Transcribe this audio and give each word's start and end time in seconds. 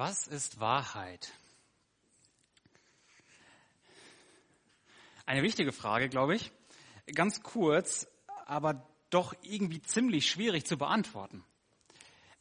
Was 0.00 0.26
ist 0.26 0.60
Wahrheit? 0.60 1.30
Eine 5.26 5.42
wichtige 5.42 5.72
Frage, 5.72 6.08
glaube 6.08 6.36
ich. 6.36 6.52
Ganz 7.14 7.42
kurz, 7.42 8.08
aber 8.46 8.88
doch 9.10 9.34
irgendwie 9.42 9.82
ziemlich 9.82 10.30
schwierig 10.30 10.64
zu 10.64 10.78
beantworten. 10.78 11.44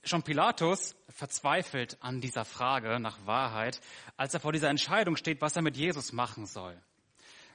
Schon 0.06 0.24
Pilatus 0.24 0.96
verzweifelt 1.10 1.98
an 2.00 2.22
dieser 2.22 2.46
Frage 2.46 2.98
nach 3.02 3.26
Wahrheit, 3.26 3.82
als 4.16 4.34
er 4.34 4.40
vor 4.40 4.54
dieser 4.54 4.70
Entscheidung 4.70 5.18
steht, 5.18 5.42
was 5.42 5.58
er 5.58 5.62
mit 5.62 5.76
Jesus 5.76 6.14
machen 6.14 6.46
soll. 6.46 6.82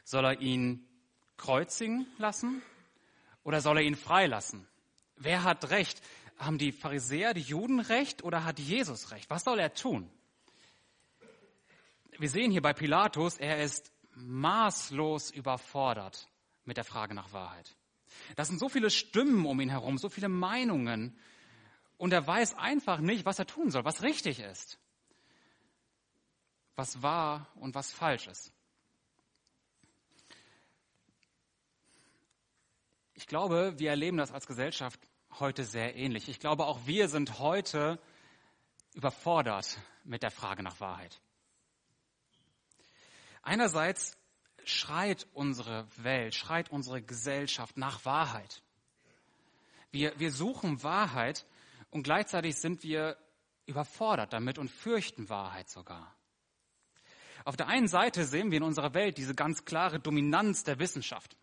Soll 0.05 0.27
er 0.27 0.39
ihn 0.39 0.87
kreuzigen 1.39 2.07
lassen 2.19 2.61
oder 3.43 3.63
soll 3.63 3.79
er 3.79 3.85
ihn 3.85 3.97
freilassen? 3.97 4.69
Wer 5.17 5.45
hat 5.45 5.71
Recht? 5.71 6.03
Haben 6.39 6.59
die 6.59 6.73
Pharisäer, 6.73 7.35
die 7.35 7.41
Juden 7.41 7.81
recht 7.81 8.25
oder 8.25 8.45
hat 8.45 8.59
Jesus 8.59 9.13
recht? 9.13 9.31
Was 9.31 9.45
soll 9.45 9.59
er 9.59 9.73
tun? 9.73 10.11
Wir 12.19 12.29
sehen 12.29 12.51
hier 12.51 12.63
bei 12.63 12.73
Pilatus, 12.73 13.39
er 13.39 13.63
ist 13.63 13.93
maßlos 14.15 15.31
überfordert 15.31 16.29
mit 16.65 16.77
der 16.77 16.85
Frage 16.85 17.15
nach 17.15 17.33
Wahrheit. 17.33 17.75
Das 18.37 18.49
sind 18.49 18.59
so 18.59 18.69
viele 18.69 18.91
Stimmen 18.91 19.45
um 19.47 19.61
ihn 19.61 19.71
herum, 19.71 19.99
so 19.99 20.09
viele 20.09 20.29
Meinungen. 20.29 21.17
Und 21.97 22.13
er 22.13 22.27
weiß 22.27 22.55
einfach 22.55 22.99
nicht, 22.99 23.25
was 23.25 23.39
er 23.39 23.47
tun 23.47 23.71
soll, 23.71 23.85
was 23.85 24.03
richtig 24.03 24.41
ist, 24.41 24.79
was 26.77 27.03
wahr 27.03 27.49
und 27.57 27.75
was 27.75 27.93
falsch 27.93 28.27
ist. 28.27 28.53
Ich 33.15 33.27
glaube, 33.27 33.75
wir 33.79 33.91
erleben 33.91 34.17
das 34.17 34.33
als 34.33 34.47
Gesellschaft 34.47 35.01
heute 35.41 35.65
sehr 35.65 35.97
ähnlich. 35.97 36.29
Ich 36.29 36.39
glaube, 36.39 36.67
auch 36.67 36.87
wir 36.87 37.09
sind 37.09 37.39
heute 37.39 37.99
überfordert 38.95 39.79
mit 40.05 40.23
der 40.23 40.31
Frage 40.31 40.63
nach 40.63 40.81
Wahrheit. 40.81 41.21
Einerseits 43.43 44.17
schreit 44.65 45.27
unsere 45.35 45.87
Welt, 45.97 46.35
schreit 46.35 46.71
unsere 46.71 47.03
Gesellschaft 47.03 47.77
nach 47.77 48.05
Wahrheit. 48.05 48.63
Wir, 49.91 50.19
wir 50.19 50.33
suchen 50.33 50.83
Wahrheit 50.83 51.47
und 51.91 52.03
gleichzeitig 52.03 52.57
sind 52.57 52.83
wir 52.83 53.17
überfordert 53.67 54.33
damit 54.33 54.59
und 54.59 54.71
fürchten 54.71 55.29
Wahrheit 55.29 55.69
sogar. 55.69 56.15
Auf 57.45 57.57
der 57.57 57.69
einen 57.69 57.89
Seite 57.89 58.25
sehen 58.25 58.51
wir 58.51 58.59
in 58.59 58.63
unserer 58.63 58.95
Welt 58.95 59.19
diese 59.19 59.35
ganz 59.35 59.65
klare 59.65 60.01
Dominanz 60.01 60.65
der 60.65 60.79
Wissenschaft. 60.79 61.37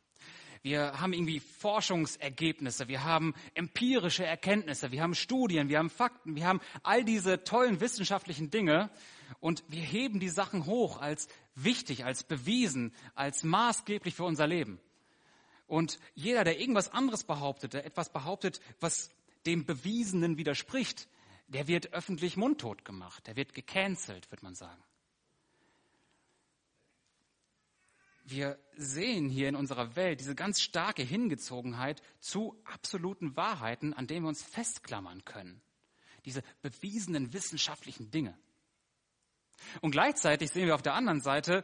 Wir 0.64 1.00
haben 1.00 1.14
irgendwie 1.14 1.40
Forschungsergebnisse, 1.40 2.88
wir 2.88 3.04
haben 3.04 3.34
empirische 3.56 4.24
Erkenntnisse, 4.26 4.92
wir 4.92 5.02
haben 5.02 5.16
Studien, 5.16 5.70
wir 5.70 5.80
haben 5.80 5.90
Fakten, 5.90 6.36
wir 6.36 6.46
haben 6.46 6.62
all 6.84 7.04
diese 7.04 7.44
tollen 7.44 7.82
wissenschaftlichen 7.82 8.52
Dinge 8.52 8.92
und 9.40 9.64
wir 9.70 9.82
heben 9.82 10.20
die 10.20 10.30
Sachen 10.30 10.68
hoch 10.68 11.02
als 11.02 11.28
wichtig, 11.56 12.06
als 12.06 12.24
bewiesen, 12.24 12.94
als 13.16 13.44
maßgeblich 13.44 14.14
für 14.14 14.24
unser 14.24 14.46
Leben. 14.46 14.80
Und 15.66 16.00
jeder, 16.14 16.44
der 16.44 16.60
irgendwas 16.60 16.92
anderes 16.92 17.24
behauptet, 17.24 17.74
der 17.74 17.86
etwas 17.86 18.12
behauptet, 18.12 18.60
was 18.80 19.10
dem 19.48 19.66
Bewiesenen 19.66 20.38
widerspricht, 20.38 21.08
der 21.48 21.68
wird 21.68 21.94
öffentlich 21.94 22.38
mundtot 22.38 22.86
gemacht, 22.86 23.26
der 23.26 23.36
wird 23.36 23.54
gecancelt, 23.54 24.30
wird 24.30 24.44
man 24.44 24.54
sagen. 24.54 24.84
Wir 28.32 28.58
sehen 28.76 29.30
hier 29.30 29.50
in 29.50 29.56
unserer 29.56 29.96
Welt 29.96 30.20
diese 30.20 30.36
ganz 30.36 30.62
starke 30.62 31.04
Hingezogenheit 31.04 32.02
zu 32.20 32.60
absoluten 32.64 33.36
Wahrheiten, 33.36 33.94
an 33.94 34.08
denen 34.08 34.26
wir 34.26 34.30
uns 34.30 34.44
festklammern 34.44 35.24
können. 35.26 35.62
Diese 36.26 36.44
bewiesenen 36.62 37.34
wissenschaftlichen 37.34 38.12
Dinge. 38.12 38.38
Und 39.82 39.92
gleichzeitig 39.92 40.52
sehen 40.52 40.68
wir 40.68 40.76
auf 40.76 40.82
der 40.82 40.96
anderen 40.96 41.22
Seite, 41.22 41.64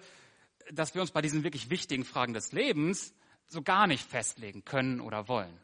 dass 0.71 0.93
wir 0.93 1.01
uns 1.01 1.11
bei 1.11 1.21
diesen 1.21 1.43
wirklich 1.43 1.69
wichtigen 1.69 2.05
Fragen 2.05 2.33
des 2.33 2.51
Lebens 2.51 3.13
so 3.47 3.61
gar 3.61 3.87
nicht 3.87 4.07
festlegen 4.07 4.65
können 4.65 4.99
oder 4.99 5.27
wollen. 5.27 5.57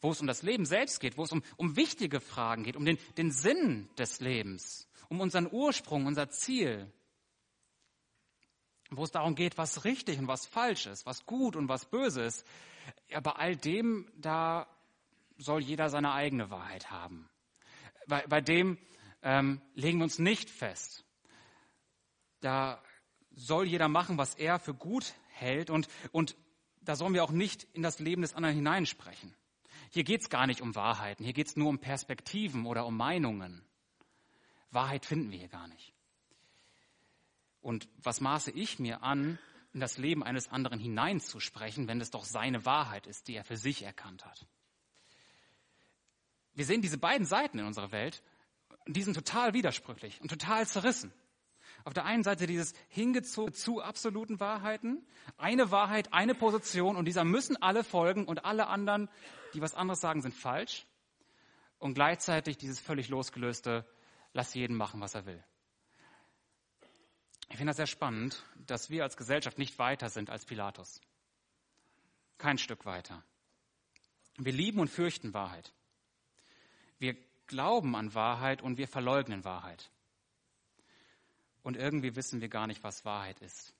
Wo 0.00 0.10
es 0.10 0.20
um 0.20 0.26
das 0.26 0.42
Leben 0.42 0.64
selbst 0.64 1.00
geht, 1.00 1.16
wo 1.16 1.24
es 1.24 1.32
um, 1.32 1.42
um 1.56 1.76
wichtige 1.76 2.20
Fragen 2.20 2.62
geht, 2.64 2.76
um 2.76 2.84
den, 2.84 2.98
den 3.16 3.30
Sinn 3.30 3.88
des 3.98 4.20
Lebens, 4.20 4.88
um 5.08 5.20
unseren 5.20 5.50
Ursprung, 5.50 6.06
unser 6.06 6.30
Ziel, 6.30 6.90
wo 8.96 9.04
es 9.04 9.10
darum 9.10 9.34
geht, 9.34 9.58
was 9.58 9.84
richtig 9.84 10.18
und 10.18 10.28
was 10.28 10.46
falsch 10.46 10.86
ist, 10.86 11.06
was 11.06 11.24
gut 11.26 11.56
und 11.56 11.68
was 11.68 11.86
böse 11.86 12.22
ist. 12.22 12.46
Ja, 13.08 13.20
bei 13.20 13.32
all 13.32 13.56
dem, 13.56 14.10
da 14.16 14.66
soll 15.38 15.62
jeder 15.62 15.88
seine 15.88 16.12
eigene 16.12 16.50
Wahrheit 16.50 16.90
haben. 16.90 17.28
Bei, 18.06 18.26
bei 18.26 18.40
dem 18.40 18.78
ähm, 19.22 19.60
legen 19.74 19.98
wir 19.98 20.04
uns 20.04 20.18
nicht 20.18 20.50
fest. 20.50 21.04
Da 22.40 22.82
soll 23.30 23.66
jeder 23.66 23.88
machen, 23.88 24.18
was 24.18 24.34
er 24.34 24.58
für 24.58 24.74
gut 24.74 25.14
hält 25.28 25.70
und, 25.70 25.88
und 26.10 26.36
da 26.80 26.96
sollen 26.96 27.14
wir 27.14 27.24
auch 27.24 27.30
nicht 27.30 27.64
in 27.72 27.82
das 27.82 27.98
Leben 27.98 28.22
des 28.22 28.34
anderen 28.34 28.56
hineinsprechen. 28.56 29.34
Hier 29.90 30.04
geht 30.04 30.22
es 30.22 30.28
gar 30.28 30.46
nicht 30.46 30.60
um 30.60 30.74
Wahrheiten, 30.74 31.24
hier 31.24 31.32
geht 31.32 31.46
es 31.46 31.56
nur 31.56 31.68
um 31.68 31.78
Perspektiven 31.78 32.66
oder 32.66 32.86
um 32.86 32.96
Meinungen. 32.96 33.64
Wahrheit 34.70 35.04
finden 35.04 35.30
wir 35.30 35.38
hier 35.38 35.48
gar 35.48 35.68
nicht. 35.68 35.94
Und 37.62 37.88
was 38.02 38.20
maße 38.20 38.50
ich 38.50 38.78
mir 38.78 39.02
an, 39.02 39.38
in 39.72 39.80
das 39.80 39.96
Leben 39.96 40.22
eines 40.22 40.50
anderen 40.50 40.78
hineinzusprechen, 40.78 41.88
wenn 41.88 42.00
es 42.00 42.10
doch 42.10 42.24
seine 42.24 42.66
Wahrheit 42.66 43.06
ist, 43.06 43.28
die 43.28 43.36
er 43.36 43.44
für 43.44 43.56
sich 43.56 43.82
erkannt 43.82 44.26
hat? 44.26 44.46
Wir 46.54 46.66
sehen 46.66 46.82
diese 46.82 46.98
beiden 46.98 47.24
Seiten 47.24 47.58
in 47.58 47.64
unserer 47.64 47.92
Welt, 47.92 48.22
die 48.86 49.02
sind 49.02 49.14
total 49.14 49.54
widersprüchlich 49.54 50.20
und 50.20 50.28
total 50.28 50.66
zerrissen. 50.66 51.12
Auf 51.84 51.94
der 51.94 52.04
einen 52.04 52.22
Seite 52.22 52.46
dieses 52.46 52.74
hingezogen 52.88 53.54
zu 53.54 53.80
absoluten 53.80 54.38
Wahrheiten, 54.38 55.04
eine 55.36 55.70
Wahrheit, 55.70 56.12
eine 56.12 56.34
Position 56.34 56.96
und 56.96 57.06
dieser 57.06 57.24
müssen 57.24 57.60
alle 57.60 57.82
folgen 57.84 58.26
und 58.26 58.44
alle 58.44 58.66
anderen, 58.66 59.08
die 59.54 59.60
was 59.60 59.74
anderes 59.74 60.00
sagen, 60.00 60.20
sind 60.20 60.34
falsch. 60.34 60.86
Und 61.78 61.94
gleichzeitig 61.94 62.58
dieses 62.58 62.78
völlig 62.78 63.08
losgelöste, 63.08 63.84
lass 64.32 64.54
jeden 64.54 64.76
machen, 64.76 65.00
was 65.00 65.14
er 65.14 65.26
will. 65.26 65.42
Ich 67.52 67.58
finde 67.58 67.68
das 67.68 67.76
sehr 67.76 67.86
spannend, 67.86 68.42
dass 68.66 68.88
wir 68.88 69.02
als 69.02 69.18
Gesellschaft 69.18 69.58
nicht 69.58 69.78
weiter 69.78 70.08
sind 70.08 70.30
als 70.30 70.46
Pilatus. 70.46 71.02
Kein 72.38 72.56
Stück 72.56 72.86
weiter. 72.86 73.22
Wir 74.38 74.54
lieben 74.54 74.80
und 74.80 74.88
fürchten 74.88 75.34
Wahrheit. 75.34 75.70
Wir 76.98 77.14
glauben 77.46 77.94
an 77.94 78.14
Wahrheit 78.14 78.62
und 78.62 78.78
wir 78.78 78.88
verleugnen 78.88 79.44
Wahrheit. 79.44 79.90
Und 81.62 81.76
irgendwie 81.76 82.16
wissen 82.16 82.40
wir 82.40 82.48
gar 82.48 82.66
nicht, 82.66 82.82
was 82.84 83.04
Wahrheit 83.04 83.38
ist. 83.42 83.74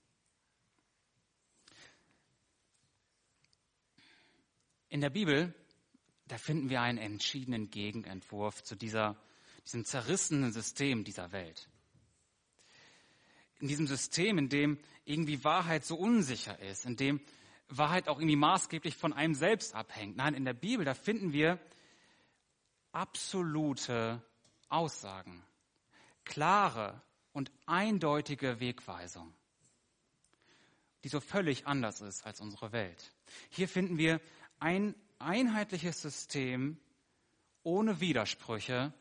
In 4.90 5.00
der 5.00 5.08
Bibel, 5.08 5.54
da 6.26 6.36
finden 6.36 6.68
wir 6.68 6.82
einen 6.82 6.98
entschiedenen 6.98 7.70
Gegenentwurf 7.70 8.62
zu 8.62 8.76
dieser, 8.76 9.16
diesem 9.64 9.86
zerrissenen 9.86 10.52
System 10.52 11.04
dieser 11.04 11.32
Welt 11.32 11.71
in 13.62 13.68
diesem 13.68 13.86
System, 13.86 14.38
in 14.38 14.48
dem 14.48 14.78
irgendwie 15.04 15.44
Wahrheit 15.44 15.84
so 15.84 15.94
unsicher 15.94 16.58
ist, 16.58 16.84
in 16.84 16.96
dem 16.96 17.20
Wahrheit 17.68 18.08
auch 18.08 18.18
irgendwie 18.18 18.36
maßgeblich 18.36 18.96
von 18.96 19.12
einem 19.12 19.36
selbst 19.36 19.74
abhängt. 19.74 20.16
Nein, 20.16 20.34
in 20.34 20.44
der 20.44 20.52
Bibel, 20.52 20.84
da 20.84 20.94
finden 20.94 21.32
wir 21.32 21.60
absolute 22.90 24.20
Aussagen, 24.68 25.44
klare 26.24 27.00
und 27.32 27.52
eindeutige 27.66 28.58
Wegweisung, 28.58 29.32
die 31.04 31.08
so 31.08 31.20
völlig 31.20 31.66
anders 31.68 32.00
ist 32.00 32.26
als 32.26 32.40
unsere 32.40 32.72
Welt. 32.72 33.12
Hier 33.48 33.68
finden 33.68 33.96
wir 33.96 34.20
ein 34.58 34.96
einheitliches 35.20 36.02
System 36.02 36.78
ohne 37.62 38.00
Widersprüche, 38.00 38.92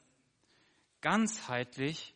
ganzheitlich 1.02 2.16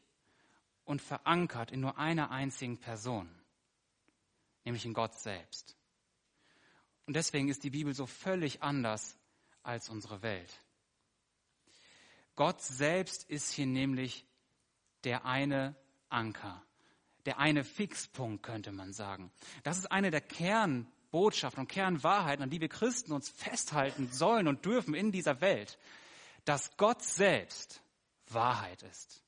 und 0.85 1.01
verankert 1.01 1.71
in 1.71 1.81
nur 1.81 1.98
einer 1.98 2.31
einzigen 2.31 2.77
Person, 2.77 3.30
nämlich 4.63 4.86
in 4.86 4.94
Gott 4.94 5.19
selbst. 5.19 5.75
Und 7.06 7.15
deswegen 7.15 7.50
ist 7.50 7.63
die 7.63 7.69
Bibel 7.69 7.94
so 7.94 8.06
völlig 8.06 8.63
anders 8.63 9.18
als 9.63 9.89
unsere 9.89 10.21
Welt. 10.21 10.59
Gott 12.36 12.62
selbst 12.62 13.30
ist 13.30 13.51
hier 13.51 13.65
nämlich 13.65 14.25
der 15.04 15.25
eine 15.25 15.75
Anker, 16.09 16.62
der 17.25 17.39
eine 17.39 17.63
Fixpunkt, 17.63 18.44
könnte 18.44 18.71
man 18.71 18.94
sagen. 18.94 19.31
Das 19.63 19.77
ist 19.77 19.92
eine 19.92 20.12
der 20.12 20.21
Kernbotschaften 20.21 21.62
und 21.62 21.68
Kernwahrheiten, 21.68 22.44
an 22.44 22.50
die 22.50 22.62
wir 22.62 22.69
Christen 22.69 23.13
uns 23.13 23.30
festhalten 23.30 24.12
sollen 24.12 24.48
und 24.48 24.65
dürfen 24.65 24.94
in 24.94 25.12
dieser 25.12 25.42
Welt, 25.42 25.77
dass 26.44 26.75
Gott 26.77 27.04
selbst 27.04 27.81
Wahrheit 28.27 28.83
ist. 28.83 29.25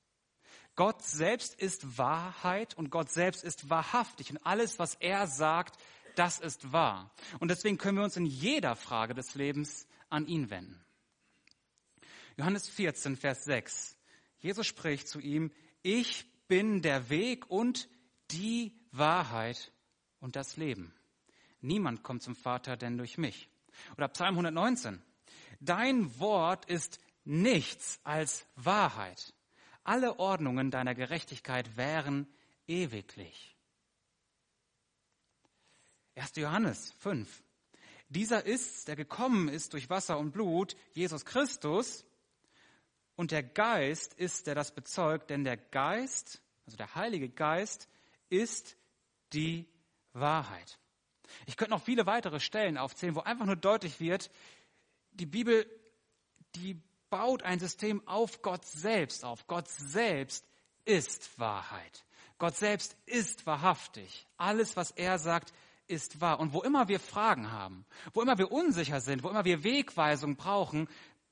Gott 0.78 1.02
selbst 1.02 1.60
ist 1.60 1.98
Wahrheit 1.98 2.76
und 2.76 2.92
Gott 2.92 3.12
selbst 3.12 3.44
ist 3.44 3.70
wahrhaftig. 3.70 4.30
Und 4.32 4.46
alles, 4.46 4.78
was 4.78 4.94
er 4.96 5.28
sagt, 5.28 5.76
das 6.16 6.40
ist 6.40 6.72
wahr. 6.72 7.12
Und 7.40 7.50
deswegen 7.50 7.78
können 7.78 7.98
wir 7.98 8.04
uns 8.04 8.16
in 8.16 8.28
jeder 8.28 8.76
Frage 8.76 9.16
des 9.16 9.34
Lebens 9.36 9.88
an 10.10 10.28
ihn 10.28 10.52
wenden. 10.52 10.80
Johannes 12.38 12.70
14, 12.70 13.18
Vers 13.18 13.44
6. 13.46 13.98
Jesus 14.40 14.68
spricht 14.68 15.08
zu 15.08 15.20
ihm, 15.20 15.52
ich 15.82 16.26
bin 16.48 16.84
der 16.84 17.10
Weg 17.10 17.50
und 17.50 17.90
die 18.30 18.80
Wahrheit 18.92 19.72
und 20.20 20.36
das 20.36 20.58
Leben. 20.58 20.94
Niemand 21.60 22.04
kommt 22.04 22.22
zum 22.22 22.36
Vater 22.36 22.78
denn 22.78 23.00
durch 23.00 23.18
mich. 23.18 23.50
Oder 23.98 24.08
Psalm 24.10 24.36
119. 24.36 25.02
Dein 25.60 26.20
Wort 26.20 26.66
ist 26.66 27.00
nichts 27.26 28.00
als 28.04 28.46
Wahrheit. 28.56 29.34
Alle 29.88 30.19
Ordnungen 30.19 30.69
deiner 30.69 30.94
Gerechtigkeit 30.95 31.78
wären 31.78 32.28
ewiglich. 32.68 33.56
1. 36.16 36.36
Johannes 36.36 36.92
5. 37.00 37.42
Dieser 38.10 38.45
ist's, 38.45 38.84
der 38.84 38.98
gekommen 38.98 39.48
ist 39.48 39.72
durch 39.72 39.89
Wasser 39.89 40.19
und 40.19 40.31
Blut, 40.31 40.75
Jesus 40.92 41.24
Christus. 41.24 42.06
Und 43.16 43.31
der 43.31 43.44
Geist 43.44 44.13
ist, 44.16 44.48
der 44.48 44.56
das 44.56 44.75
bezeugt, 44.75 45.30
denn 45.30 45.45
der 45.45 45.56
Geist, 45.56 46.42
also 46.66 46.75
der 46.75 46.94
Heilige 46.95 47.30
Geist, 47.30 47.88
ist 48.28 48.75
die 49.31 49.69
Wahrheit. 50.12 50.80
Ich 51.45 51.56
könnte 51.56 51.72
noch 51.72 51.81
viele 51.81 52.06
weitere 52.06 52.42
Stellen 52.42 52.78
aufzählen, 52.78 53.16
wo 53.16 53.22
einfach 53.22 53.45
nur 53.45 53.56
deutlich 53.56 54.01
wird, 54.01 54.31
die 55.13 55.25
Bibel, 55.25 55.66
die 56.56 56.81
baut 57.09 57.44
ein 57.44 57.59
System 57.59 58.06
auf 58.07 58.42
Gott 58.42 58.65
selbst 58.65 59.24
auf. 59.24 59.48
Gott 59.48 59.68
selbst 59.68 60.45
ist 60.86 61.39
Wahrheit. 61.39 62.06
Gott 62.38 62.56
selbst 62.56 62.95
ist 63.06 63.45
wahrhaftig. 63.45 64.27
Alles, 64.38 64.77
was 64.77 64.92
er 64.92 65.18
sagt, 65.18 65.54
ist 65.88 66.21
wahr. 66.21 66.39
Und 66.39 66.54
wo 66.54 66.62
immer 66.62 66.88
wir 66.88 67.00
Fragen 67.00 67.51
haben, 67.51 67.86
wo 68.13 68.21
immer 68.21 68.38
wir 68.38 68.51
unsicher 68.51 69.01
sind, 69.01 69.24
wo 69.24 69.30
immer 69.30 69.45
wir 69.45 69.63
Wegweisung 69.63 70.36
brauchen, 70.36 70.88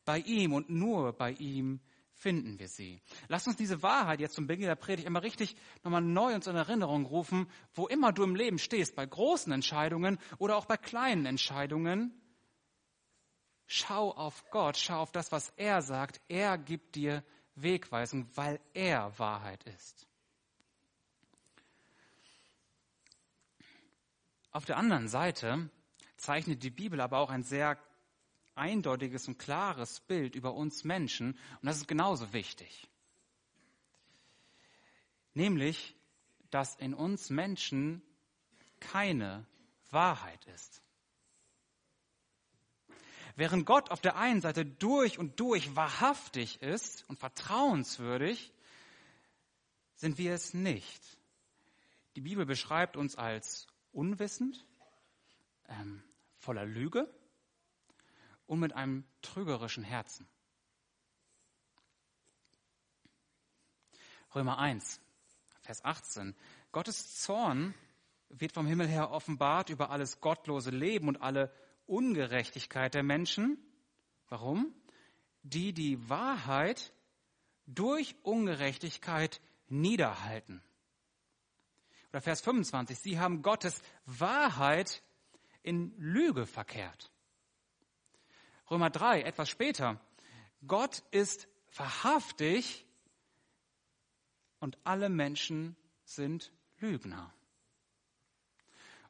bei 0.05 0.19
ihm 0.19 0.53
und 0.53 0.69
nur 0.69 1.13
bei 1.13 1.31
ihm 1.31 1.79
finden 2.13 2.59
wir 2.59 2.69
sie. 2.69 3.01
Lass 3.27 3.45
uns 3.45 3.57
diese 3.57 3.83
Wahrheit 3.83 4.19
jetzt 4.19 4.35
zum 4.35 4.47
Beginn 4.47 4.67
der 4.67 4.75
Predigt 4.75 5.07
immer 5.07 5.23
richtig 5.23 5.55
nochmal 5.83 6.01
neu 6.01 6.33
uns 6.33 6.47
in 6.47 6.55
Erinnerung 6.55 7.05
rufen, 7.05 7.47
wo 7.73 7.87
immer 7.87 8.13
du 8.13 8.23
im 8.23 8.35
Leben 8.35 8.57
stehst, 8.57 8.95
bei 8.95 9.05
großen 9.05 9.51
Entscheidungen 9.51 10.17
oder 10.37 10.55
auch 10.55 10.65
bei 10.65 10.77
kleinen 10.77 11.25
Entscheidungen. 11.25 12.13
Schau 13.67 14.11
auf 14.11 14.49
Gott, 14.51 14.77
schau 14.77 15.01
auf 15.01 15.11
das, 15.11 15.31
was 15.31 15.49
er 15.57 15.81
sagt. 15.81 16.21
Er 16.27 16.57
gibt 16.57 16.95
dir 16.95 17.23
Wegweisung, 17.55 18.27
weil 18.35 18.59
er 18.73 19.17
Wahrheit 19.17 19.63
ist. 19.63 20.07
Auf 24.51 24.65
der 24.65 24.77
anderen 24.77 25.07
Seite 25.07 25.69
zeichnet 26.17 26.63
die 26.63 26.69
Bibel 26.69 27.01
aber 27.01 27.19
auch 27.19 27.29
ein 27.29 27.43
sehr 27.43 27.77
eindeutiges 28.55 29.27
und 29.27 29.37
klares 29.37 29.99
Bild 29.99 30.35
über 30.35 30.53
uns 30.53 30.83
Menschen 30.83 31.37
und 31.61 31.65
das 31.65 31.77
ist 31.77 31.87
genauso 31.87 32.31
wichtig. 32.31 32.87
Nämlich, 35.33 35.95
dass 36.51 36.75
in 36.75 36.93
uns 36.93 37.29
Menschen 37.29 38.01
keine 38.79 39.45
Wahrheit 39.91 40.45
ist. 40.47 40.81
Während 43.35 43.65
Gott 43.65 43.91
auf 43.91 43.99
der 43.99 44.15
einen 44.15 44.39
Seite 44.39 44.65
durch 44.65 45.19
und 45.19 45.39
durch 45.39 45.75
wahrhaftig 45.75 46.61
ist 46.61 47.07
und 47.09 47.19
vertrauenswürdig, 47.19 48.53
sind 49.95 50.17
wir 50.17 50.33
es 50.33 50.53
nicht. 50.53 51.01
Die 52.15 52.21
Bibel 52.21 52.45
beschreibt 52.45 52.95
uns 52.95 53.17
als 53.17 53.67
unwissend, 53.91 54.65
ähm, 55.67 56.01
voller 56.37 56.65
Lüge 56.65 57.13
und 58.45 58.59
mit 58.59 58.73
einem 58.73 59.03
trügerischen 59.21 59.83
Herzen. 59.83 60.27
Römer 64.33 64.59
1, 64.59 65.01
Vers 65.61 65.83
18. 65.83 66.35
Gottes 66.71 67.21
Zorn 67.21 67.73
wird 68.29 68.53
vom 68.53 68.67
Himmel 68.67 68.87
her 68.87 69.11
offenbart 69.11 69.69
über 69.69 69.89
alles 69.89 70.21
gottlose 70.21 70.71
Leben 70.71 71.07
und 71.07 71.21
alle 71.21 71.51
Ungerechtigkeit 71.85 72.93
der 72.93 73.03
Menschen. 73.03 73.57
Warum? 74.29 74.73
Die 75.43 75.73
die 75.73 76.09
Wahrheit 76.09 76.93
durch 77.67 78.15
Ungerechtigkeit 78.23 79.41
niederhalten. 79.67 80.63
Oder 82.09 82.21
Vers 82.21 82.41
25, 82.41 82.97
sie 82.97 83.19
haben 83.19 83.41
Gottes 83.41 83.81
Wahrheit 84.05 85.03
in 85.63 85.93
Lüge 85.97 86.45
verkehrt. 86.45 87.11
Römer 88.71 88.89
3, 88.89 89.21
etwas 89.23 89.49
später, 89.49 89.99
Gott 90.65 91.03
ist 91.11 91.47
wahrhaftig 91.75 92.85
und 94.59 94.77
alle 94.83 95.09
Menschen 95.09 95.75
sind 96.05 96.51
Lügner. 96.77 97.34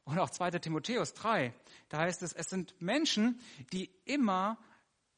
Und 0.06 0.20
auch 0.20 0.30
2. 0.30 0.52
Timotheus 0.60 1.14
3, 1.14 1.52
da 1.88 1.98
heißt 1.98 2.22
es, 2.22 2.32
es 2.32 2.48
sind 2.48 2.80
Menschen, 2.80 3.40
die 3.72 3.90
immer 4.04 4.56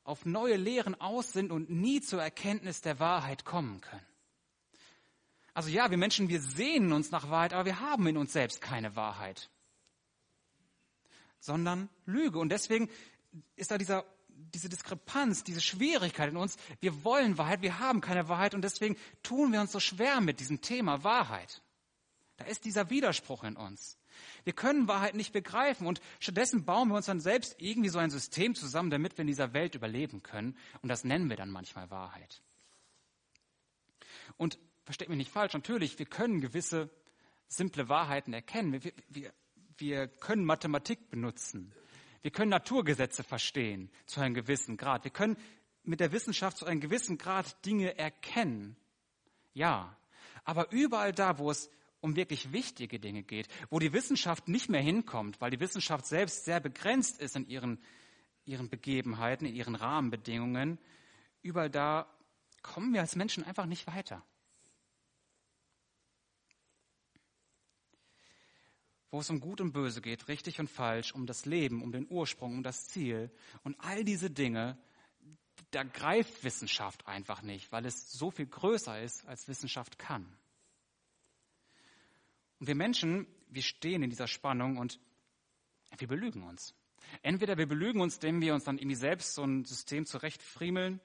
auf 0.03 0.25
neue 0.25 0.57
Lehren 0.57 0.99
aus 0.99 1.35
sind 1.35 1.53
und 1.53 1.69
nie 1.69 2.01
zur 2.01 2.23
Erkenntnis 2.23 2.81
der 2.81 2.99
Wahrheit 2.99 3.45
kommen 3.45 3.83
können. 3.83 4.07
Also 5.53 5.69
ja, 5.69 5.91
wir 5.91 5.99
Menschen, 5.99 6.31
wir 6.31 6.41
sehnen 6.41 6.93
uns 6.95 7.11
nach 7.11 7.29
Wahrheit, 7.29 7.53
aber 7.53 7.67
wir 7.67 7.81
haben 7.81 8.07
in 8.07 8.17
uns 8.17 8.33
selbst 8.33 8.63
keine 8.63 8.97
Wahrheit, 8.97 9.51
sondern 11.39 11.91
Lüge. 12.07 12.39
Und 12.39 12.49
deswegen 12.49 12.89
ist 13.57 13.71
da 13.71 13.77
dieser, 13.77 14.07
diese 14.29 14.71
Diskrepanz, 14.71 15.45
diese 15.45 15.61
Schwierigkeit 15.61 16.31
in 16.31 16.39
uns. 16.39 16.57
Wir 16.81 17.05
wollen 17.05 17.37
Wahrheit, 17.37 17.61
wir 17.61 17.79
haben 17.79 18.01
keine 18.01 18.31
Wahrheit 18.31 18.55
und 18.55 18.63
deswegen 18.63 18.97
tun 19.23 19.53
wir 19.53 19.61
uns 19.61 19.73
so 19.73 19.81
schwer 19.81 20.23
mit 20.23 20.41
diesem 20.41 20.63
Thema 20.63 21.05
Wahrheit. 21.05 21.61
Da 22.39 22.45
ist 22.45 22.65
dieser 22.65 22.89
Widerspruch 22.89 23.45
in 23.45 23.57
uns. 23.57 23.99
Wir 24.45 24.53
können 24.53 24.89
Wahrheit 24.89 25.15
nicht 25.15 25.33
begreifen 25.33 25.87
und 25.87 26.01
stattdessen 26.21 26.65
bauen 26.65 26.89
wir 26.89 26.95
uns 26.95 27.07
dann 27.07 27.21
selbst 27.21 27.57
irgendwie 27.59 27.89
so 27.89 27.99
ein 27.99 28.11
System 28.11 28.55
zusammen, 28.55 28.91
damit 28.91 29.19
wir 29.19 29.23
in 29.23 29.27
dieser 29.27 29.53
Welt 29.53 29.75
überleben 29.75 30.23
können. 30.23 30.57
Und 30.81 30.89
das 30.89 31.05
nennen 31.05 31.29
wir 31.29 31.37
dann 31.37 31.51
manchmal 31.51 31.91
Wahrheit. 31.91 32.41
Und 34.37 34.59
versteht 34.85 35.09
mich 35.09 35.19
nicht 35.19 35.33
falsch, 35.33 35.53
natürlich, 35.53 35.99
wir 35.99 36.07
können 36.07 36.41
gewisse 36.41 36.91
simple 37.49 37.89
Wahrheiten 37.89 38.33
erkennen. 38.33 38.73
Wir, 38.85 38.93
wir, 39.09 39.33
wir 39.77 40.07
können 40.07 40.45
Mathematik 40.45 41.11
benutzen. 41.11 41.73
Wir 42.23 42.31
können 42.31 42.51
Naturgesetze 42.51 43.25
verstehen 43.25 43.91
zu 44.07 44.21
einem 44.21 44.35
gewissen 44.35 44.77
Grad. 44.77 45.05
Wir 45.05 45.11
können 45.11 45.37
mit 45.83 46.01
der 46.01 46.13
Wissenschaft 46.13 46.57
zu 46.57 46.67
einem 46.67 46.81
gewissen 46.81 47.19
Grad 47.19 47.65
Dinge 47.67 47.99
erkennen. 47.99 48.77
Ja, 49.55 49.97
aber 50.45 50.71
überall 50.71 51.13
da, 51.13 51.39
wo 51.39 51.51
es 51.51 51.71
um 52.01 52.17
wirklich 52.17 52.53
wichtige 52.53 53.01
Dinge 53.01 53.23
geht, 53.23 53.49
wo 53.71 53.79
die 53.79 53.93
Wissenschaft 53.93 54.49
nicht 54.49 54.69
mehr 54.69 54.83
hinkommt, 54.83 55.41
weil 55.41 55.51
die 55.51 55.61
Wissenschaft 55.61 56.07
selbst 56.07 56.45
sehr 56.45 56.61
begrenzt 56.61 57.21
ist 57.21 57.37
in 57.37 57.49
ihren, 57.49 57.79
ihren 58.45 58.69
Begebenheiten, 58.69 59.47
in 59.47 59.55
ihren 59.55 59.75
Rahmenbedingungen, 59.75 60.79
überall 61.43 61.71
da 61.71 62.07
kommen 62.63 62.93
wir 62.93 63.01
als 63.01 63.17
Menschen 63.17 63.45
einfach 63.45 63.67
nicht 63.67 63.87
weiter. 63.87 64.25
wo 69.11 69.21
es 69.21 69.31
um 69.31 69.41
Gut 69.41 69.61
und 69.61 69.73
Böse 69.73 70.01
geht, 70.01 70.29
richtig 70.29 70.61
und 70.61 70.69
falsch, 70.69 71.15
um 71.15 71.27
das 71.27 71.47
Leben, 71.47 71.83
um 71.83 71.93
den 71.93 72.07
Ursprung, 72.11 72.57
um 72.57 72.63
das 72.63 72.89
Ziel 72.89 73.31
und 73.63 73.77
all 73.81 74.05
diese 74.05 74.31
Dinge, 74.31 74.77
da 75.71 75.83
greift 75.83 76.45
Wissenschaft 76.45 77.07
einfach 77.07 77.43
nicht, 77.43 77.73
weil 77.73 77.87
es 77.87 78.13
so 78.13 78.31
viel 78.31 78.47
größer 78.47 79.01
ist, 79.01 79.27
als 79.27 79.49
Wissenschaft 79.49 79.99
kann. 79.99 80.27
Und 82.61 82.67
wir 82.67 82.75
Menschen, 82.75 83.27
wir 83.49 83.63
stehen 83.63 84.03
in 84.03 84.11
dieser 84.11 84.29
Spannung 84.29 84.79
und 84.79 85.01
wir 85.97 86.09
belügen 86.09 86.43
uns. 86.43 86.75
Entweder 87.23 87.57
wir 87.57 87.67
belügen 87.67 88.01
uns, 88.01 88.17
indem 88.17 88.41
wir 88.41 88.55
uns 88.55 88.65
dann 88.65 88.79
irgendwie 88.79 88.97
selbst 88.97 89.35
so 89.35 89.45
ein 89.45 89.65
System 89.65 90.05
zurechtfriemeln, 90.05 91.01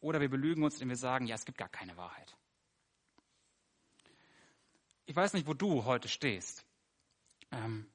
oder 0.00 0.20
wir 0.20 0.28
belügen 0.28 0.62
uns, 0.62 0.74
indem 0.74 0.90
wir 0.90 0.96
sagen, 0.96 1.26
ja, 1.26 1.34
es 1.34 1.44
gibt 1.44 1.58
gar 1.58 1.68
keine 1.68 1.96
Wahrheit. 1.96 2.36
Ich 5.06 5.16
weiß 5.16 5.32
nicht, 5.32 5.46
wo 5.46 5.54
du 5.54 5.84
heute 5.84 6.08
stehst. 6.08 6.64
Ähm, 7.50 7.88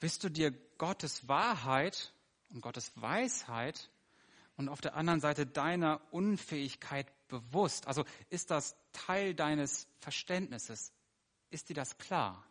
bist 0.00 0.24
du 0.24 0.30
dir 0.30 0.50
Gottes 0.78 1.28
Wahrheit 1.28 2.12
und 2.50 2.60
Gottes 2.60 2.92
Weisheit 3.00 3.90
und 4.56 4.68
auf 4.68 4.80
der 4.80 4.94
anderen 4.94 5.20
Seite 5.20 5.46
deiner 5.46 6.00
Unfähigkeit 6.12 7.06
bewusst? 7.28 7.86
Also 7.86 8.04
ist 8.30 8.50
das 8.50 8.76
Teil 8.92 9.34
deines 9.34 9.86
Verständnisses? 10.00 10.92
Ist 11.52 11.68
dir 11.68 11.74
das 11.74 11.98
klar? 11.98 12.42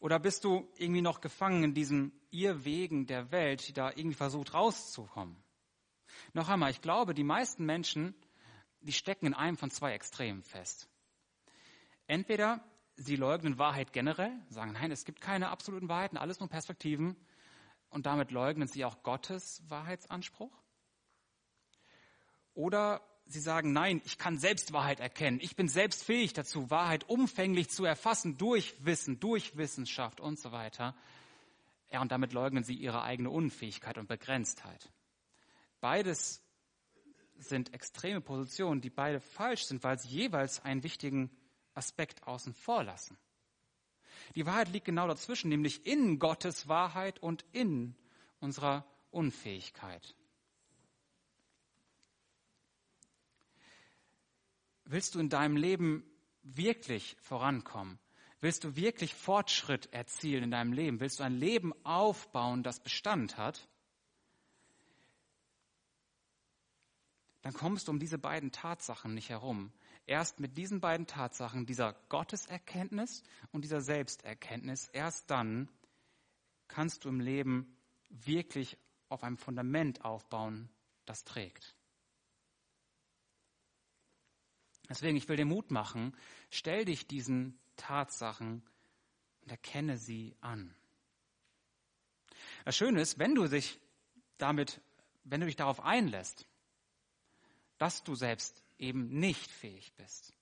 Oder 0.00 0.18
bist 0.18 0.44
du 0.44 0.70
irgendwie 0.76 1.00
noch 1.00 1.22
gefangen 1.22 1.64
in 1.64 1.72
diesen 1.72 2.12
Irrwegen 2.30 3.06
der 3.06 3.30
Welt, 3.32 3.66
die 3.66 3.72
da 3.72 3.88
irgendwie 3.88 4.14
versucht 4.14 4.52
rauszukommen? 4.52 5.42
Noch 6.34 6.50
einmal, 6.50 6.70
ich 6.70 6.82
glaube, 6.82 7.14
die 7.14 7.24
meisten 7.24 7.64
Menschen, 7.64 8.14
die 8.80 8.92
stecken 8.92 9.24
in 9.24 9.32
einem 9.32 9.56
von 9.56 9.70
zwei 9.70 9.94
Extremen 9.94 10.42
fest. 10.42 10.90
Entweder 12.06 12.62
sie 12.96 13.16
leugnen 13.16 13.56
Wahrheit 13.58 13.94
generell, 13.94 14.38
sagen, 14.50 14.72
nein, 14.72 14.90
es 14.90 15.06
gibt 15.06 15.22
keine 15.22 15.48
absoluten 15.48 15.88
Wahrheiten, 15.88 16.18
alles 16.18 16.38
nur 16.38 16.50
Perspektiven. 16.50 17.16
Und 17.88 18.04
damit 18.04 18.30
leugnen 18.30 18.68
sie 18.68 18.84
auch 18.84 19.02
Gottes 19.02 19.62
Wahrheitsanspruch. 19.70 20.52
Oder 22.52 23.00
sie 23.26 23.40
sagen, 23.40 23.72
nein, 23.72 24.00
ich 24.04 24.18
kann 24.18 24.38
selbst 24.38 24.72
Wahrheit 24.72 25.00
erkennen. 25.00 25.40
Ich 25.40 25.56
bin 25.56 25.68
selbst 25.68 26.04
fähig 26.04 26.32
dazu, 26.32 26.70
Wahrheit 26.70 27.08
umfänglich 27.08 27.68
zu 27.70 27.84
erfassen 27.84 28.38
durch 28.38 28.74
Wissen, 28.84 29.20
durch 29.20 29.56
Wissenschaft 29.56 30.20
und 30.20 30.38
so 30.38 30.52
weiter. 30.52 30.94
Ja, 31.90 32.00
und 32.00 32.12
damit 32.12 32.32
leugnen 32.32 32.64
sie 32.64 32.74
ihre 32.74 33.02
eigene 33.02 33.30
Unfähigkeit 33.30 33.98
und 33.98 34.08
Begrenztheit. 34.08 34.90
Beides 35.80 36.42
sind 37.38 37.74
extreme 37.74 38.20
Positionen, 38.20 38.80
die 38.80 38.90
beide 38.90 39.20
falsch 39.20 39.64
sind, 39.64 39.82
weil 39.84 39.98
sie 39.98 40.08
jeweils 40.08 40.64
einen 40.64 40.82
wichtigen 40.82 41.30
Aspekt 41.74 42.26
außen 42.26 42.54
vor 42.54 42.82
lassen. 42.84 43.18
Die 44.34 44.46
Wahrheit 44.46 44.70
liegt 44.70 44.86
genau 44.86 45.06
dazwischen, 45.06 45.48
nämlich 45.48 45.86
in 45.86 46.18
Gottes 46.18 46.68
Wahrheit 46.68 47.18
und 47.22 47.44
in 47.52 47.94
unserer 48.40 48.84
Unfähigkeit. 49.10 50.14
Willst 54.86 55.14
du 55.14 55.20
in 55.20 55.28
deinem 55.28 55.56
Leben 55.56 56.04
wirklich 56.42 57.16
vorankommen? 57.20 57.98
Willst 58.40 58.64
du 58.64 58.76
wirklich 58.76 59.14
Fortschritt 59.14 59.92
erzielen 59.92 60.44
in 60.44 60.50
deinem 60.50 60.72
Leben? 60.72 61.00
Willst 61.00 61.20
du 61.20 61.24
ein 61.24 61.34
Leben 61.34 61.72
aufbauen, 61.84 62.62
das 62.62 62.80
Bestand 62.80 63.36
hat? 63.36 63.68
Dann 67.42 67.54
kommst 67.54 67.86
du 67.86 67.92
um 67.92 67.98
diese 67.98 68.18
beiden 68.18 68.52
Tatsachen 68.52 69.14
nicht 69.14 69.28
herum. 69.28 69.72
Erst 70.06 70.40
mit 70.40 70.56
diesen 70.56 70.80
beiden 70.80 71.06
Tatsachen, 71.06 71.66
dieser 71.66 71.94
Gotteserkenntnis 72.08 73.22
und 73.52 73.62
dieser 73.62 73.80
Selbsterkenntnis, 73.80 74.88
erst 74.88 75.30
dann 75.30 75.68
kannst 76.68 77.04
du 77.04 77.08
im 77.08 77.20
Leben 77.20 77.76
wirklich 78.08 78.78
auf 79.08 79.22
einem 79.22 79.36
Fundament 79.36 80.04
aufbauen, 80.04 80.68
das 81.04 81.24
trägt. 81.24 81.75
Deswegen, 84.88 85.16
ich 85.16 85.28
will 85.28 85.36
dir 85.36 85.44
Mut 85.44 85.70
machen, 85.70 86.14
stell 86.50 86.84
dich 86.84 87.06
diesen 87.06 87.58
Tatsachen 87.76 88.62
und 89.42 89.50
erkenne 89.50 89.98
sie 89.98 90.36
an. 90.40 90.74
Das 92.64 92.76
Schöne 92.76 93.00
ist, 93.00 93.18
wenn 93.18 93.34
du 93.34 93.46
dich 93.48 93.78
damit, 94.38 94.80
wenn 95.24 95.40
du 95.40 95.46
dich 95.46 95.56
darauf 95.56 95.80
einlässt, 95.80 96.46
dass 97.78 98.04
du 98.04 98.14
selbst 98.14 98.62
eben 98.78 99.08
nicht 99.18 99.50
fähig 99.50 99.92
bist, 99.94 100.34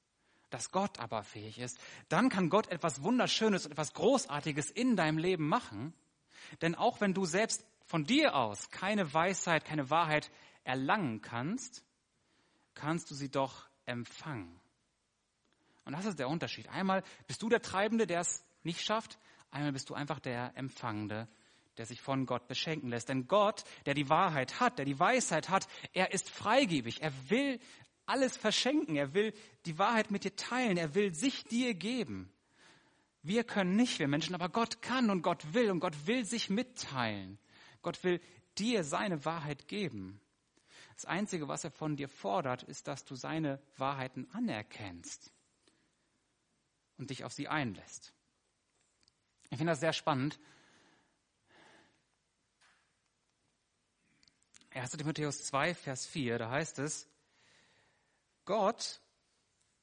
dass 0.51 0.71
Gott 0.71 0.99
aber 0.99 1.23
fähig 1.23 1.59
ist, 1.59 1.79
dann 2.09 2.29
kann 2.29 2.51
Gott 2.51 2.69
etwas 2.69 3.03
Wunderschönes 3.03 3.67
und 3.67 3.73
etwas 3.73 3.93
Großartiges 3.95 4.71
in 4.71 4.97
deinem 4.97 5.19
Leben 5.19 5.49
machen. 5.49 5.95
Denn 6.61 6.75
auch 6.75 7.01
wenn 7.01 7.15
du 7.15 7.25
selbst 7.25 7.67
von 7.87 8.05
dir 8.05 8.35
aus 8.35 8.71
keine 8.71 9.13
Weisheit, 9.13 9.65
keine 9.65 9.91
Wahrheit 9.91 10.31
erlangen 10.63 11.21
kannst, 11.21 11.85
kannst 12.75 13.11
du 13.11 13.15
sie 13.15 13.31
doch 13.31 13.69
empfangen. 13.87 14.61
Und 15.85 15.93
das 15.93 16.07
ist 16.07 16.19
der 16.19 16.29
Unterschied. 16.29 16.69
Einmal 16.69 17.03
bist 17.27 17.43
du 17.43 17.49
der 17.49 17.61
Treibende, 17.61 18.07
der 18.07 18.21
es 18.21 18.45
nicht 18.63 18.81
schafft, 18.81 19.19
einmal 19.51 19.73
bist 19.73 19.91
du 19.91 19.95
einfach 19.95 20.19
der 20.19 20.53
Empfangende, 20.57 21.29
der 21.77 21.87
sich 21.87 22.01
von 22.01 22.27
Gott 22.27 22.49
beschenken 22.49 22.89
lässt. 22.89 23.09
Denn 23.09 23.27
Gott, 23.27 23.65
der 23.85 23.95
die 23.95 24.09
Wahrheit 24.09 24.61
hat, 24.61 24.79
der 24.79 24.85
die 24.85 24.99
Weisheit 24.99 25.49
hat, 25.49 25.69
er 25.93 26.13
ist 26.13 26.31
freigebig. 26.31 27.03
Er 27.03 27.13
will 27.29 27.61
alles 28.07 28.37
verschenken. 28.37 28.97
Er 28.97 29.15
will 29.15 29.35
die 29.67 29.79
Wahrheit 29.79 30.11
mit 30.11 30.25
dir 30.25 30.37
teilen. 30.37 30.77
Er 30.77 30.95
will 30.95 31.15
sich 31.15 31.45
dir 31.45 31.75
geben. 31.75 32.33
Wir 33.23 33.45
können 33.45 33.75
nicht, 33.75 33.99
wir 33.99 34.09
Menschen, 34.09 34.35
aber 34.35 34.51
Gott 34.51 34.83
kann 34.83 35.11
und 35.11 35.23
Gott 35.23 35.55
will 35.55 35.71
und 35.71 35.81
Gott 35.81 36.07
will 36.07 36.25
sich 36.25 36.51
mitteilen. 36.51 37.39
Gott 37.83 38.05
will 38.05 38.21
dir 38.59 38.85
seine 38.85 39.25
Wahrheit 39.25 39.67
geben. 39.67 40.21
Das 40.95 41.05
Einzige, 41.07 41.49
was 41.49 41.65
er 41.65 41.71
von 41.71 41.97
dir 41.97 42.09
fordert, 42.09 42.63
ist, 42.63 42.87
dass 42.87 43.05
du 43.05 43.17
seine 43.17 43.61
Wahrheiten 43.77 44.29
anerkennst 44.33 45.33
und 46.99 47.11
dich 47.11 47.25
auf 47.25 47.33
sie 47.33 47.49
einlässt. 47.49 48.13
Ich 49.51 49.59
finde 49.59 49.73
das 49.73 49.81
sehr 49.81 49.93
spannend. 49.93 50.39
1. 54.71 54.91
Timotheus 54.93 55.45
2, 55.45 55.75
Vers 55.75 56.07
4, 56.07 56.39
da 56.39 56.51
heißt 56.51 56.79
es, 56.81 57.09
Gott, 58.45 59.01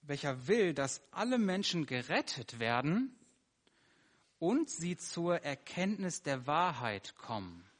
welcher 0.01 0.48
will, 0.48 0.74
dass 0.74 1.01
alle 1.12 1.38
Menschen 1.38 1.86
gerettet 1.86 2.60
werden 2.60 3.18
und 4.39 4.70
sie 4.70 4.98
zur 4.98 5.44
Erkenntnis 5.44 6.24
der 6.24 6.48
Wahrheit 6.48 7.15
kommen. 7.15 7.71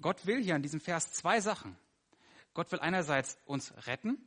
Gott 0.00 0.26
will 0.26 0.42
hier 0.42 0.56
in 0.56 0.62
diesem 0.62 0.80
Vers 0.80 1.12
zwei 1.12 1.40
Sachen. 1.40 1.76
Gott 2.54 2.70
will 2.72 2.80
einerseits 2.80 3.38
uns 3.46 3.72
retten 3.86 4.18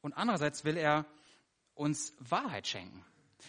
und 0.00 0.14
andererseits 0.14 0.64
will 0.64 0.76
er 0.76 1.06
uns 1.74 2.14
Wahrheit 2.18 2.66
schenken. 2.66 3.04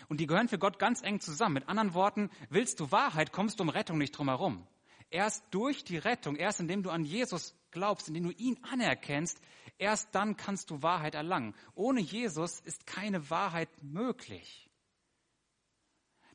Und 0.09 0.19
die 0.19 0.27
gehören 0.27 0.47
für 0.47 0.59
Gott 0.59 0.79
ganz 0.79 1.01
eng 1.01 1.19
zusammen. 1.19 1.55
Mit 1.55 1.69
anderen 1.69 1.93
Worten, 1.93 2.29
willst 2.49 2.79
du 2.79 2.91
Wahrheit, 2.91 3.31
kommst 3.31 3.59
du 3.59 3.63
um 3.63 3.69
Rettung 3.69 3.97
nicht 3.97 4.11
drum 4.11 4.29
herum. 4.29 4.67
Erst 5.09 5.43
durch 5.51 5.83
die 5.83 5.97
Rettung, 5.97 6.35
erst 6.35 6.59
indem 6.59 6.83
du 6.83 6.89
an 6.89 7.03
Jesus 7.03 7.55
glaubst, 7.71 8.07
indem 8.07 8.23
du 8.23 8.31
ihn 8.31 8.57
anerkennst, 8.63 9.39
erst 9.77 10.13
dann 10.13 10.35
kannst 10.35 10.69
du 10.69 10.81
Wahrheit 10.81 11.15
erlangen. 11.15 11.55
Ohne 11.73 12.01
Jesus 12.01 12.59
ist 12.59 12.85
keine 12.85 13.29
Wahrheit 13.29 13.69
möglich. 13.81 14.69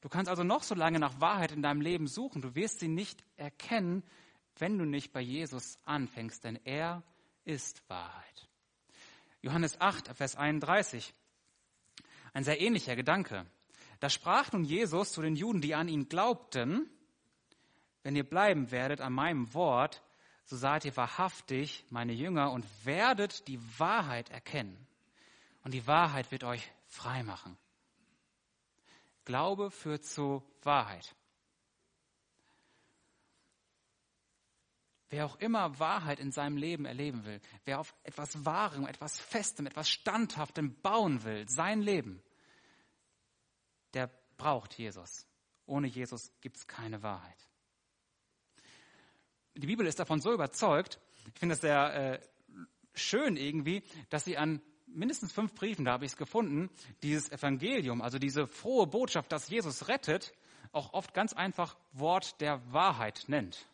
Du 0.01 0.09
kannst 0.09 0.29
also 0.29 0.43
noch 0.43 0.63
so 0.63 0.75
lange 0.75 0.99
nach 0.99 1.21
Wahrheit 1.21 1.53
in 1.53 1.63
deinem 1.63 1.81
Leben 1.81 2.07
suchen, 2.09 2.43
du 2.43 2.55
wirst 2.55 2.81
sie 2.81 2.89
nicht 2.89 3.23
erkennen, 3.37 4.03
wenn 4.59 4.79
du 4.79 4.85
nicht 4.85 5.13
bei 5.13 5.21
Jesus 5.21 5.79
anfängst, 5.85 6.45
denn 6.45 6.59
er 6.65 7.03
ist 7.45 7.83
Wahrheit. 7.89 8.49
Johannes 9.41 9.81
8, 9.81 10.17
Vers 10.17 10.37
31. 10.37 11.13
Ein 12.33 12.45
sehr 12.45 12.61
ähnlicher 12.61 12.97
Gedanke. 12.97 13.47
Da 14.01 14.09
sprach 14.09 14.53
nun 14.53 14.65
Jesus 14.65 15.13
zu 15.13 15.23
den 15.23 15.37
Juden, 15.37 15.61
die 15.61 15.75
an 15.75 15.89
ihn 15.89 16.09
glaubten, 16.09 16.89
wenn 18.03 18.17
ihr 18.17 18.29
bleiben 18.29 18.71
werdet 18.71 19.01
an 19.01 19.13
meinem 19.13 19.53
Wort, 19.55 20.03
so 20.45 20.57
seid 20.57 20.85
ihr 20.85 20.97
wahrhaftig 20.97 21.85
meine 21.91 22.13
Jünger 22.13 22.51
und 22.51 22.67
werdet 22.85 23.47
die 23.49 23.61
Wahrheit 23.79 24.31
erkennen. 24.31 24.87
Und 25.65 25.73
die 25.73 25.87
Wahrheit 25.87 26.31
wird 26.33 26.45
euch 26.45 26.69
frei 26.89 27.23
machen. 27.23 27.57
Glaube 29.25 29.71
führt 29.71 30.05
zu 30.05 30.43
Wahrheit. 30.63 31.15
Wer 35.13 35.27
auch 35.27 35.37
immer 35.41 35.79
Wahrheit 35.79 36.21
in 36.21 36.33
seinem 36.33 36.57
Leben 36.57 36.87
erleben 36.87 37.27
will, 37.27 37.39
wer 37.67 37.81
auf 37.81 37.95
etwas 38.03 38.47
Wahrem, 38.47 38.87
etwas 38.87 39.21
Festem, 39.21 39.67
etwas 39.67 39.91
Standhaftem 39.91 40.75
bauen 40.81 41.23
will, 41.23 41.47
sein 41.51 41.83
Leben, 41.83 42.23
der 43.93 44.09
braucht 44.39 44.73
Jesus. 44.79 45.27
Ohne 45.67 45.87
Jesus 45.87 46.33
gibt 46.41 46.57
es 46.57 46.67
keine 46.67 47.03
Wahrheit. 47.03 47.47
Die 49.55 49.67
Bibel 49.67 49.87
ist 49.87 49.99
davon 49.99 50.23
so 50.23 50.33
überzeugt, 50.33 50.99
ich 51.35 51.39
finde 51.39 51.57
es 51.57 51.61
sehr 51.61 51.95
äh, 51.95 52.21
schön 52.95 53.37
irgendwie, 53.37 53.83
dass 54.09 54.25
sie 54.25 54.39
an 54.39 54.63
mindestens 54.87 55.31
fünf 55.31 55.53
Briefen, 55.55 55.85
da 55.85 55.93
habe 55.93 56.07
ich 56.07 56.13
es 56.13 56.17
gefunden, 56.17 56.71
dieses 57.03 57.31
Evangelium, 57.31 58.01
also 58.01 58.19
diese 58.19 58.47
frohe 58.47 58.87
Botschaft, 58.87 59.31
dass 59.31 59.51
Jesus 59.51 59.89
rettet, 59.89 60.33
auch 60.73 60.95
oft 60.95 61.13
ganz 61.13 61.35
einfach 61.35 61.77
Wort 61.93 62.41
der 62.41 62.63
Wahrheit 62.73 63.25
nennt. 63.27 63.69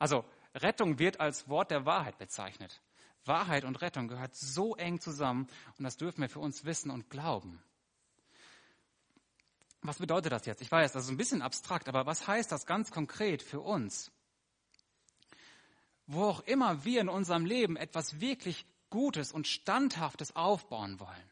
Also 0.00 0.24
Rettung 0.54 0.98
wird 0.98 1.20
als 1.20 1.48
Wort 1.48 1.70
der 1.70 1.86
Wahrheit 1.86 2.18
bezeichnet. 2.18 2.80
Wahrheit 3.24 3.64
und 3.64 3.80
Rettung 3.82 4.08
gehört 4.08 4.34
so 4.34 4.74
eng 4.76 5.00
zusammen 5.00 5.46
und 5.78 5.84
das 5.84 5.96
dürfen 5.96 6.22
wir 6.22 6.28
für 6.28 6.40
uns 6.40 6.64
wissen 6.64 6.90
und 6.90 7.10
glauben. 7.10 7.62
Was 9.82 9.98
bedeutet 9.98 10.32
das 10.32 10.46
jetzt? 10.46 10.60
Ich 10.60 10.70
weiß, 10.70 10.92
das 10.92 11.04
ist 11.04 11.10
ein 11.10 11.16
bisschen 11.16 11.42
abstrakt, 11.42 11.88
aber 11.88 12.04
was 12.06 12.26
heißt 12.26 12.52
das 12.52 12.66
ganz 12.66 12.90
konkret 12.90 13.42
für 13.42 13.60
uns? 13.60 14.10
Wo 16.06 16.24
auch 16.24 16.40
immer 16.40 16.84
wir 16.84 17.00
in 17.00 17.08
unserem 17.08 17.46
Leben 17.46 17.76
etwas 17.76 18.20
wirklich 18.20 18.66
Gutes 18.90 19.32
und 19.32 19.46
Standhaftes 19.46 20.34
aufbauen 20.34 20.98
wollen, 20.98 21.29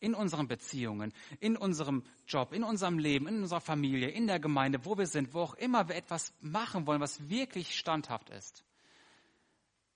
in 0.00 0.14
unseren 0.14 0.48
Beziehungen, 0.48 1.12
in 1.40 1.56
unserem 1.56 2.04
Job, 2.26 2.52
in 2.52 2.64
unserem 2.64 2.98
Leben, 2.98 3.26
in 3.26 3.42
unserer 3.42 3.60
Familie, 3.60 4.08
in 4.08 4.26
der 4.26 4.38
Gemeinde, 4.40 4.84
wo 4.84 4.96
wir 4.96 5.06
sind, 5.06 5.34
wo 5.34 5.40
auch 5.40 5.54
immer 5.54 5.88
wir 5.88 5.96
etwas 5.96 6.32
machen 6.40 6.86
wollen, 6.86 7.00
was 7.00 7.28
wirklich 7.28 7.76
standhaft 7.76 8.30
ist. 8.30 8.64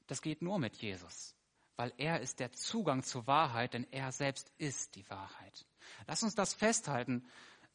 Das 0.07 0.23
geht 0.23 0.43
nur 0.43 0.59
mit 0.59 0.77
Jesus, 0.77 1.35
weil 1.77 1.93
er 1.97 2.21
ist 2.21 2.41
der 2.41 2.53
Zugang 2.53 3.03
zur 3.03 3.27
Wahrheit, 3.27 3.75
denn 3.75 3.87
er 3.91 4.13
selbst 4.13 4.53
ist 4.59 4.97
die 4.97 5.09
Wahrheit. 5.09 5.67
Lass 6.07 6.23
uns 6.23 6.35
das 6.35 6.55
festhalten. 6.55 7.25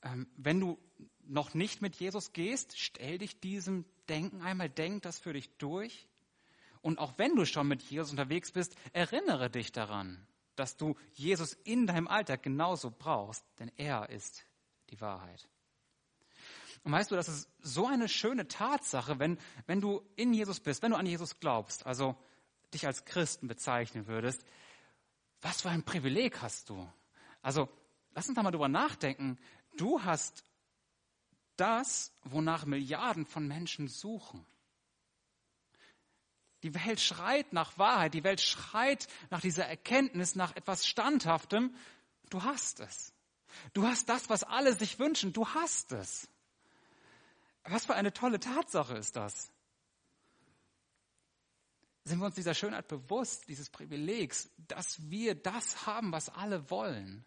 Ähm, 0.03 0.27
wenn 0.35 0.59
du 0.59 0.77
noch 1.23 1.53
nicht 1.53 1.81
mit 1.81 1.95
Jesus 1.95 2.33
gehst, 2.33 2.77
stell 2.77 3.17
dich 3.17 3.39
diesem 3.39 3.85
Denken 4.09 4.41
einmal, 4.41 4.69
denk 4.69 5.03
das 5.03 5.19
für 5.19 5.33
dich 5.33 5.49
durch. 5.57 6.07
Und 6.81 6.99
auch 6.99 7.13
wenn 7.17 7.35
du 7.35 7.45
schon 7.45 7.67
mit 7.67 7.81
Jesus 7.83 8.11
unterwegs 8.11 8.51
bist, 8.51 8.75
erinnere 8.93 9.49
dich 9.49 9.71
daran, 9.71 10.25
dass 10.59 10.77
du 10.77 10.95
Jesus 11.13 11.53
in 11.63 11.87
deinem 11.87 12.07
Alltag 12.07 12.43
genauso 12.43 12.91
brauchst, 12.91 13.45
denn 13.59 13.71
er 13.77 14.09
ist 14.09 14.45
die 14.89 14.99
Wahrheit. 14.99 15.47
Und 16.83 16.91
weißt 16.91 17.11
du, 17.11 17.15
das 17.15 17.27
ist 17.27 17.49
so 17.61 17.85
eine 17.85 18.07
schöne 18.07 18.47
Tatsache, 18.47 19.19
wenn, 19.19 19.37
wenn 19.65 19.81
du 19.81 20.01
in 20.15 20.33
Jesus 20.33 20.59
bist, 20.59 20.81
wenn 20.81 20.91
du 20.91 20.97
an 20.97 21.05
Jesus 21.05 21.39
glaubst. 21.39 21.85
Also 21.85 22.15
dich 22.73 22.85
als 22.85 23.05
Christen 23.05 23.47
bezeichnen 23.47 24.07
würdest, 24.07 24.43
was 25.41 25.61
für 25.61 25.69
ein 25.69 25.83
Privileg 25.83 26.41
hast 26.41 26.69
du? 26.69 26.87
Also, 27.41 27.69
lass 28.13 28.27
uns 28.27 28.35
da 28.35 28.43
mal 28.43 28.51
drüber 28.51 28.67
nachdenken. 28.67 29.37
Du 29.75 30.03
hast 30.03 30.43
das, 31.55 32.11
wonach 32.23 32.65
Milliarden 32.65 33.25
von 33.25 33.47
Menschen 33.47 33.87
suchen. 33.87 34.45
Die 36.63 36.73
Welt 36.73 36.99
schreit 36.99 37.53
nach 37.53 37.77
Wahrheit, 37.77 38.13
die 38.13 38.23
Welt 38.23 38.41
schreit 38.41 39.07
nach 39.29 39.41
dieser 39.41 39.65
Erkenntnis, 39.65 40.35
nach 40.35 40.55
etwas 40.55 40.87
Standhaftem. 40.87 41.75
Du 42.29 42.43
hast 42.43 42.79
es. 42.79 43.13
Du 43.73 43.85
hast 43.85 44.09
das, 44.09 44.29
was 44.29 44.43
alle 44.43 44.73
sich 44.73 44.99
wünschen. 44.99 45.33
Du 45.33 45.47
hast 45.47 45.91
es. 45.91 46.27
Was 47.63 47.85
für 47.85 47.95
eine 47.95 48.13
tolle 48.13 48.39
Tatsache 48.39 48.95
ist 48.95 49.15
das? 49.15 49.51
Sind 52.05 52.19
wir 52.19 52.25
uns 52.25 52.35
dieser 52.35 52.53
Schönheit 52.53 52.87
bewusst, 52.87 53.49
dieses 53.49 53.69
Privilegs, 53.69 54.49
dass 54.57 55.09
wir 55.09 55.35
das 55.35 55.85
haben, 55.85 56.13
was 56.13 56.29
alle 56.29 56.69
wollen? 56.69 57.25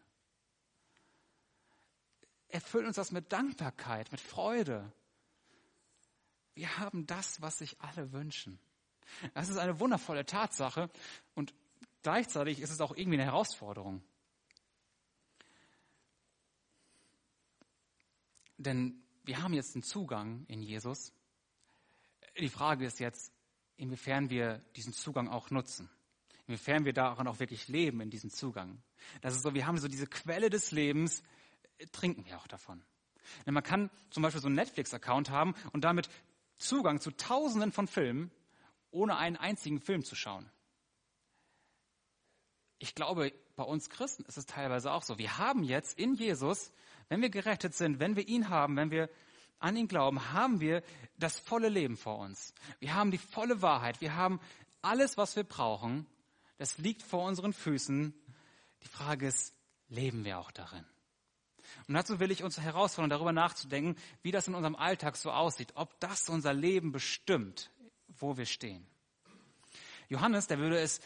Erfüllt 2.49 2.87
uns 2.87 2.97
das 2.97 3.13
mit 3.13 3.31
Dankbarkeit, 3.31 4.11
mit 4.11 4.21
Freude. 4.21 4.91
Wir 6.55 6.79
haben 6.79 7.07
das, 7.07 7.43
was 7.43 7.59
sich 7.59 7.81
alle 7.81 8.13
wünschen. 8.13 8.59
Das 9.35 9.49
ist 9.49 9.59
eine 9.59 9.81
wundervolle 9.81 10.25
Tatsache 10.25 10.91
und 11.35 11.55
gleichzeitig 12.03 12.61
ist 12.61 12.71
es 12.71 12.81
auch 12.81 12.97
irgendwie 12.97 13.19
eine 13.19 13.25
Herausforderung. 13.25 14.03
Denn 18.57 19.03
wir 19.25 19.43
haben 19.43 19.55
jetzt 19.55 19.75
einen 19.75 19.83
Zugang 19.83 20.45
in 20.49 20.63
Jesus. 20.63 21.13
Die 22.39 22.49
Frage 22.49 22.85
ist 22.85 23.01
jetzt, 23.01 23.33
inwiefern 23.77 24.29
wir 24.29 24.59
diesen 24.77 24.93
Zugang 24.93 25.29
auch 25.29 25.51
nutzen. 25.51 25.89
Inwiefern 26.47 26.85
wir 26.85 26.93
daran 26.93 27.27
auch 27.27 27.39
wirklich 27.39 27.69
leben 27.69 28.01
in 28.01 28.11
diesem 28.11 28.31
Zugang. 28.31 28.83
Das 29.23 29.35
ist 29.35 29.43
so, 29.43 29.55
wir 29.55 29.67
haben 29.67 29.79
so 29.79 29.89
diese 29.89 30.07
Quelle 30.07 30.51
des 30.51 30.73
Lebens, 30.73 31.23
trinken 31.93 32.27
wir 32.27 32.37
auch 32.39 32.47
davon. 32.47 32.83
Denn 33.47 33.55
man 33.55 33.63
kann 33.63 33.91
zum 34.11 34.23
Beispiel 34.23 34.43
so 34.43 34.49
einen 34.49 34.57
Netflix-Account 34.57 35.31
haben 35.31 35.55
und 35.73 35.85
damit 35.85 36.09
Zugang 36.59 37.01
zu 37.01 37.13
Tausenden 37.13 37.73
von 37.73 37.87
Filmen, 37.87 38.31
ohne 38.91 39.17
einen 39.17 39.37
einzigen 39.37 39.81
Film 39.81 40.05
zu 40.05 40.15
schauen. 40.15 40.51
Ich 42.79 42.95
glaube, 42.95 43.33
bei 43.57 43.63
uns 43.65 43.91
Christen 43.91 44.25
ist 44.25 44.39
es 44.39 44.47
teilweise 44.47 44.93
auch 44.93 45.03
so. 45.03 45.19
Wir 45.19 45.39
haben 45.39 45.63
jetzt 45.63 45.99
in 45.99 46.15
Jesus, 46.15 46.73
wenn 47.09 47.21
wir 47.21 47.31
gerettet 47.31 47.75
sind, 47.75 48.01
wenn 48.01 48.17
wir 48.17 48.27
ihn 48.27 48.49
haben, 48.49 48.77
wenn 48.77 48.91
wir 48.91 49.11
an 49.59 49.77
ihn 49.77 49.89
glauben, 49.89 50.33
haben 50.33 50.61
wir 50.61 50.83
das 51.19 51.39
volle 51.39 51.69
Leben 51.69 51.97
vor 51.97 52.19
uns. 52.19 52.55
Wir 52.79 52.95
haben 52.95 53.11
die 53.11 53.19
volle 53.19 53.61
Wahrheit. 53.61 54.01
Wir 54.01 54.17
haben 54.17 54.41
alles, 54.81 55.19
was 55.19 55.37
wir 55.37 55.45
brauchen. 55.45 56.07
Das 56.57 56.79
liegt 56.79 57.03
vor 57.03 57.25
unseren 57.25 57.53
Füßen. 57.53 58.15
Die 58.83 58.89
Frage 58.89 59.27
ist, 59.27 59.55
leben 59.89 60.25
wir 60.25 60.39
auch 60.39 60.51
darin? 60.51 60.87
Und 61.87 61.95
dazu 61.95 62.19
will 62.21 62.31
ich 62.31 62.43
uns 62.43 62.59
herausfordern, 62.59 63.11
darüber 63.11 63.33
nachzudenken, 63.33 64.01
wie 64.23 64.33
das 64.33 64.49
in 64.49 64.55
unserem 64.55 64.77
Alltag 64.77 65.17
so 65.17 65.31
aussieht, 65.31 65.73
ob 65.75 65.99
das 66.01 66.29
unser 66.29 66.53
Leben 66.53 66.93
bestimmt, 66.93 67.71
wo 68.19 68.37
wir 68.37 68.47
stehen. 68.47 68.87
Johannes, 70.09 70.47
der 70.47 70.59
würde 70.59 70.79
es 70.79 71.01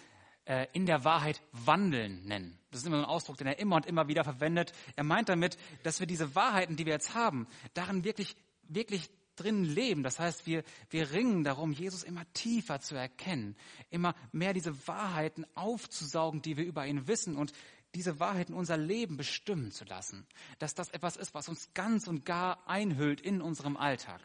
äh, 0.46 0.66
in 0.72 0.86
der 0.86 1.04
Wahrheit 1.04 1.42
wandeln 1.52 2.24
nennen. 2.24 2.58
Das 2.70 2.80
ist 2.80 2.86
immer 2.86 2.98
so 2.98 3.04
ein 3.04 3.08
Ausdruck, 3.08 3.36
den 3.36 3.46
er 3.46 3.58
immer 3.58 3.76
und 3.76 3.86
immer 3.86 4.08
wieder 4.08 4.24
verwendet. 4.24 4.72
Er 4.96 5.04
meint 5.04 5.28
damit, 5.28 5.58
dass 5.82 6.00
wir 6.00 6.06
diese 6.06 6.34
Wahrheiten, 6.34 6.76
die 6.76 6.86
wir 6.86 6.92
jetzt 6.92 7.14
haben, 7.14 7.46
darin 7.74 8.04
wirklich, 8.04 8.36
wirklich 8.68 9.10
drin 9.36 9.64
leben. 9.64 10.02
Das 10.02 10.18
heißt, 10.18 10.46
wir, 10.46 10.64
wir 10.90 11.10
ringen 11.12 11.44
darum, 11.44 11.72
Jesus 11.72 12.02
immer 12.02 12.24
tiefer 12.32 12.80
zu 12.80 12.94
erkennen, 12.94 13.56
immer 13.90 14.14
mehr 14.32 14.52
diese 14.52 14.86
Wahrheiten 14.86 15.46
aufzusaugen, 15.54 16.42
die 16.42 16.56
wir 16.56 16.64
über 16.64 16.86
ihn 16.86 17.06
wissen 17.08 17.36
und 17.36 17.52
diese 17.94 18.18
Wahrheiten 18.18 18.54
unser 18.54 18.76
Leben 18.76 19.16
bestimmen 19.16 19.70
zu 19.70 19.84
lassen. 19.84 20.26
Dass 20.58 20.74
das 20.74 20.90
etwas 20.90 21.16
ist, 21.16 21.34
was 21.34 21.48
uns 21.48 21.72
ganz 21.74 22.08
und 22.08 22.24
gar 22.24 22.66
einhüllt 22.68 23.20
in 23.20 23.40
unserem 23.40 23.76
Alltag. 23.76 24.20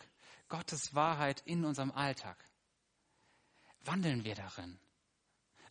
Gottes 0.48 0.96
Wahrheit 0.96 1.44
in 1.46 1.65
unserem 1.65 1.92
Alltag. 1.92 2.38
Wandeln 3.89 4.23
wir 4.23 4.36
darin. 4.36 4.78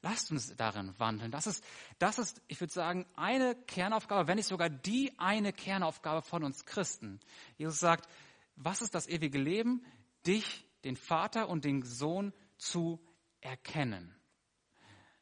Lasst 0.02 0.30
uns 0.32 0.54
darin 0.56 0.92
wandeln. 0.98 1.30
Das 1.30 1.46
ist, 1.46 1.64
das 1.98 2.18
ist, 2.18 2.42
ich 2.48 2.60
würde 2.60 2.72
sagen, 2.72 3.06
eine 3.14 3.54
Kernaufgabe, 3.54 4.26
wenn 4.26 4.36
nicht 4.36 4.48
sogar 4.48 4.68
die 4.68 5.12
eine 5.18 5.52
Kernaufgabe 5.52 6.22
von 6.22 6.42
uns 6.42 6.64
Christen. 6.64 7.20
Jesus 7.58 7.78
sagt, 7.78 8.08
was 8.56 8.82
ist 8.82 8.94
das 8.94 9.08
ewige 9.08 9.38
Leben? 9.38 9.84
Dich, 10.26 10.64
den 10.82 10.96
Vater 10.96 11.48
und 11.48 11.64
den 11.64 11.82
Sohn 11.82 12.32
zu 12.56 13.00
erkennen. 13.40 14.14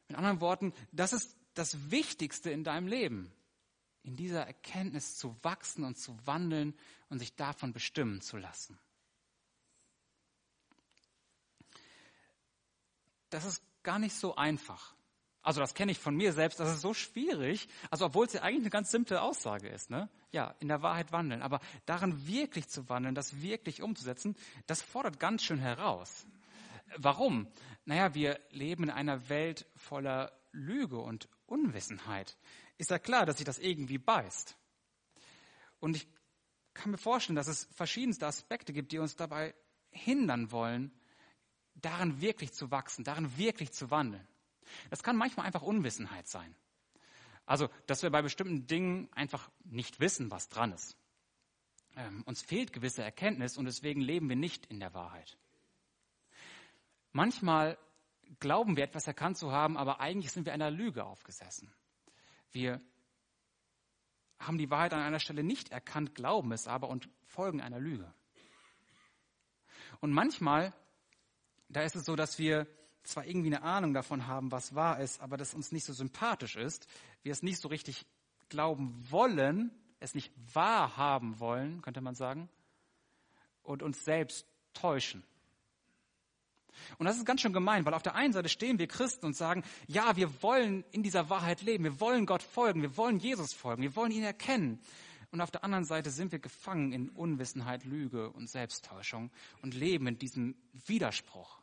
Mit 0.07 0.17
anderen 0.17 0.41
Worten, 0.41 0.73
das 0.91 1.13
ist 1.13 1.37
das 1.53 1.91
Wichtigste 1.91 2.49
in 2.49 2.63
deinem 2.63 2.87
Leben, 2.87 3.31
in 4.01 4.15
dieser 4.15 4.45
Erkenntnis 4.45 5.17
zu 5.17 5.35
wachsen 5.43 5.83
und 5.83 5.99
zu 5.99 6.17
wandeln 6.25 6.75
und 7.09 7.19
sich 7.19 7.35
davon 7.35 7.73
bestimmen 7.73 8.21
zu 8.21 8.37
lassen. 8.37 8.79
Das 13.37 13.45
ist 13.45 13.61
gar 13.83 13.99
nicht 13.99 14.15
so 14.15 14.35
einfach. 14.35 14.95
Also 15.43 15.61
das 15.61 15.75
kenne 15.75 15.91
ich 15.91 15.99
von 15.99 16.15
mir 16.15 16.33
selbst, 16.33 16.59
das 16.59 16.73
ist 16.73 16.81
so 16.81 16.95
schwierig, 16.95 17.69
also 17.91 18.07
obwohl 18.07 18.25
es 18.25 18.33
ja 18.33 18.41
eigentlich 18.41 18.63
eine 18.63 18.71
ganz 18.71 18.89
simple 18.89 19.21
Aussage 19.21 19.69
ist, 19.69 19.91
ne? 19.91 20.09
Ja, 20.31 20.55
in 20.59 20.67
der 20.69 20.81
Wahrheit 20.81 21.11
wandeln, 21.11 21.43
aber 21.43 21.61
darin 21.85 22.27
wirklich 22.27 22.67
zu 22.67 22.89
wandeln, 22.89 23.13
das 23.13 23.39
wirklich 23.39 23.83
umzusetzen, 23.83 24.35
das 24.65 24.81
fordert 24.81 25.19
ganz 25.19 25.43
schön 25.43 25.59
heraus. 25.59 26.25
Warum? 26.97 27.47
Naja, 27.85 28.15
wir 28.15 28.39
leben 28.49 28.85
in 28.85 28.89
einer 28.89 29.29
Welt 29.29 29.67
voller 29.75 30.31
Lüge 30.51 30.97
und 30.97 31.29
Unwissenheit. 31.45 32.37
Ist 32.79 32.89
ja 32.89 32.97
klar, 32.97 33.27
dass 33.27 33.37
sich 33.37 33.45
das 33.45 33.59
irgendwie 33.59 33.99
beißt. 33.99 34.57
Und 35.79 35.95
ich 35.95 36.07
kann 36.73 36.89
mir 36.89 36.97
vorstellen, 36.97 37.35
dass 37.35 37.47
es 37.47 37.69
verschiedenste 37.71 38.25
Aspekte 38.25 38.73
gibt, 38.73 38.91
die 38.91 38.97
uns 38.97 39.15
dabei 39.15 39.53
hindern 39.91 40.51
wollen, 40.51 40.91
darin 41.81 42.21
wirklich 42.21 42.53
zu 42.53 42.71
wachsen, 42.71 43.03
darin 43.03 43.37
wirklich 43.37 43.71
zu 43.71 43.91
wandeln. 43.91 44.27
Das 44.89 45.03
kann 45.03 45.15
manchmal 45.15 45.45
einfach 45.45 45.61
Unwissenheit 45.61 46.27
sein. 46.27 46.55
Also, 47.45 47.69
dass 47.85 48.03
wir 48.03 48.09
bei 48.09 48.21
bestimmten 48.21 48.67
Dingen 48.67 49.07
einfach 49.13 49.49
nicht 49.63 49.99
wissen, 49.99 50.29
was 50.31 50.49
dran 50.49 50.73
ist. 50.73 50.97
Ähm, 51.95 52.23
uns 52.25 52.41
fehlt 52.41 52.73
gewisse 52.73 53.03
Erkenntnis 53.03 53.57
und 53.57 53.65
deswegen 53.65 54.01
leben 54.01 54.27
wir 54.27 54.35
nicht 54.35 54.65
in 54.65 54.79
der 54.79 54.93
Wahrheit. 54.93 55.37
Manchmal 57.13 57.77
glauben 58.39 58.75
wir 58.75 58.83
etwas 58.83 59.07
erkannt 59.07 59.37
zu 59.37 59.51
haben, 59.51 59.77
aber 59.77 60.01
eigentlich 60.01 60.31
sind 60.31 60.45
wir 60.45 60.53
einer 60.53 60.69
Lüge 60.69 61.05
aufgesessen. 61.05 61.73
Wir 62.51 62.81
haben 64.39 64.57
die 64.57 64.69
Wahrheit 64.69 64.93
an 64.93 65.01
einer 65.01 65.19
Stelle 65.19 65.43
nicht 65.43 65.69
erkannt, 65.69 66.15
glauben 66.15 66.51
es 66.51 66.67
aber 66.67 66.89
und 66.89 67.09
folgen 67.23 67.61
einer 67.61 67.79
Lüge. 67.79 68.13
Und 69.99 70.11
manchmal, 70.11 70.73
da 71.69 71.81
ist 71.81 71.95
es 71.95 72.05
so, 72.05 72.15
dass 72.15 72.39
wir 72.39 72.67
zwar 73.03 73.25
irgendwie 73.25 73.47
eine 73.47 73.63
Ahnung 73.63 73.93
davon 73.93 74.27
haben, 74.27 74.51
was 74.51 74.75
wahr 74.75 74.99
ist, 74.99 75.21
aber 75.21 75.37
das 75.37 75.53
uns 75.53 75.71
nicht 75.71 75.85
so 75.85 75.93
sympathisch 75.93 76.55
ist, 76.55 76.87
wir 77.23 77.31
es 77.31 77.43
nicht 77.43 77.59
so 77.59 77.67
richtig 77.67 78.05
glauben 78.49 79.05
wollen, 79.09 79.71
es 79.99 80.13
nicht 80.13 80.31
wahrhaben 80.53 81.39
wollen, 81.39 81.81
könnte 81.81 82.01
man 82.01 82.15
sagen, 82.15 82.49
und 83.63 83.83
uns 83.83 84.03
selbst 84.03 84.45
täuschen. 84.73 85.23
Und 86.97 87.05
das 87.05 87.17
ist 87.17 87.25
ganz 87.25 87.41
schön 87.41 87.53
gemein, 87.53 87.85
weil 87.85 87.93
auf 87.93 88.03
der 88.03 88.15
einen 88.15 88.33
Seite 88.33 88.49
stehen 88.49 88.77
wir 88.77 88.87
Christen 88.87 89.25
und 89.25 89.35
sagen, 89.35 89.63
ja, 89.87 90.15
wir 90.15 90.43
wollen 90.43 90.83
in 90.91 91.01
dieser 91.01 91.29
Wahrheit 91.29 91.61
leben, 91.61 91.83
wir 91.83 91.99
wollen 91.99 92.25
Gott 92.25 92.43
folgen, 92.43 92.81
wir 92.81 92.95
wollen 92.97 93.19
Jesus 93.19 93.53
folgen, 93.53 93.81
wir 93.81 93.95
wollen 93.95 94.11
ihn 94.11 94.23
erkennen. 94.23 94.79
Und 95.31 95.41
auf 95.41 95.51
der 95.51 95.63
anderen 95.63 95.83
Seite 95.83 96.09
sind 96.09 96.31
wir 96.31 96.39
gefangen 96.39 96.93
in 96.93 97.09
Unwissenheit, 97.09 97.83
Lüge 97.83 98.29
und 98.31 98.49
Selbsttäuschung 98.49 99.29
und 99.61 99.73
leben 99.73 100.07
in 100.07 100.17
diesem 100.17 100.55
Widerspruch. 100.85 101.59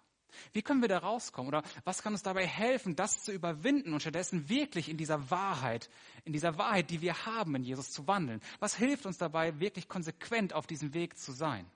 Wie 0.53 0.63
können 0.63 0.83
wir 0.83 0.89
da 0.89 0.99
rauskommen? 0.99 1.49
Oder 1.49 1.63
was 1.85 2.03
kann 2.03 2.13
uns 2.13 2.23
dabei 2.23 2.47
helfen, 2.47 2.97
das 2.97 3.23
zu 3.25 3.33
überwinden 3.33 3.93
und 3.93 4.01
stattdessen 4.01 4.49
wirklich 4.49 4.89
in 4.89 4.97
dieser 4.97 5.31
Wahrheit, 5.31 5.89
in 6.25 6.33
dieser 6.33 6.59
Wahrheit, 6.59 6.91
die 6.91 7.01
wir 7.01 7.27
haben, 7.27 7.55
in 7.55 7.63
Jesus 7.63 7.91
zu 7.93 8.07
wandeln? 8.07 8.41
Was 8.59 8.77
hilft 8.77 9.07
uns 9.07 9.19
dabei, 9.19 9.61
wirklich 9.61 9.89
konsequent 9.89 10.53
auf 10.53 10.67
diesem 10.67 10.93
Weg 10.93 11.17
zu 11.17 11.33
sein? 11.33 11.71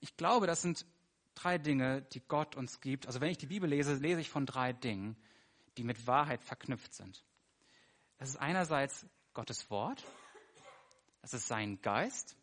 Ich 0.00 0.16
glaube, 0.16 0.46
das 0.46 0.62
sind 0.62 0.84
drei 1.34 1.58
Dinge, 1.58 2.02
die 2.12 2.20
Gott 2.20 2.56
uns 2.56 2.80
gibt. 2.80 3.06
Also 3.06 3.20
wenn 3.20 3.30
ich 3.30 3.38
die 3.38 3.46
Bibel 3.46 3.68
lese, 3.68 3.94
lese 3.94 4.20
ich 4.20 4.30
von 4.30 4.46
drei 4.46 4.72
Dingen, 4.72 5.16
die 5.76 5.84
mit 5.84 6.06
Wahrheit 6.06 6.44
verknüpft 6.44 6.94
sind. 6.94 7.24
Das 8.18 8.28
ist 8.28 8.36
einerseits 8.36 9.06
Gottes 9.34 9.70
Wort, 9.70 10.04
es 11.22 11.32
ist 11.32 11.48
sein 11.48 11.80
Geist 11.80 12.36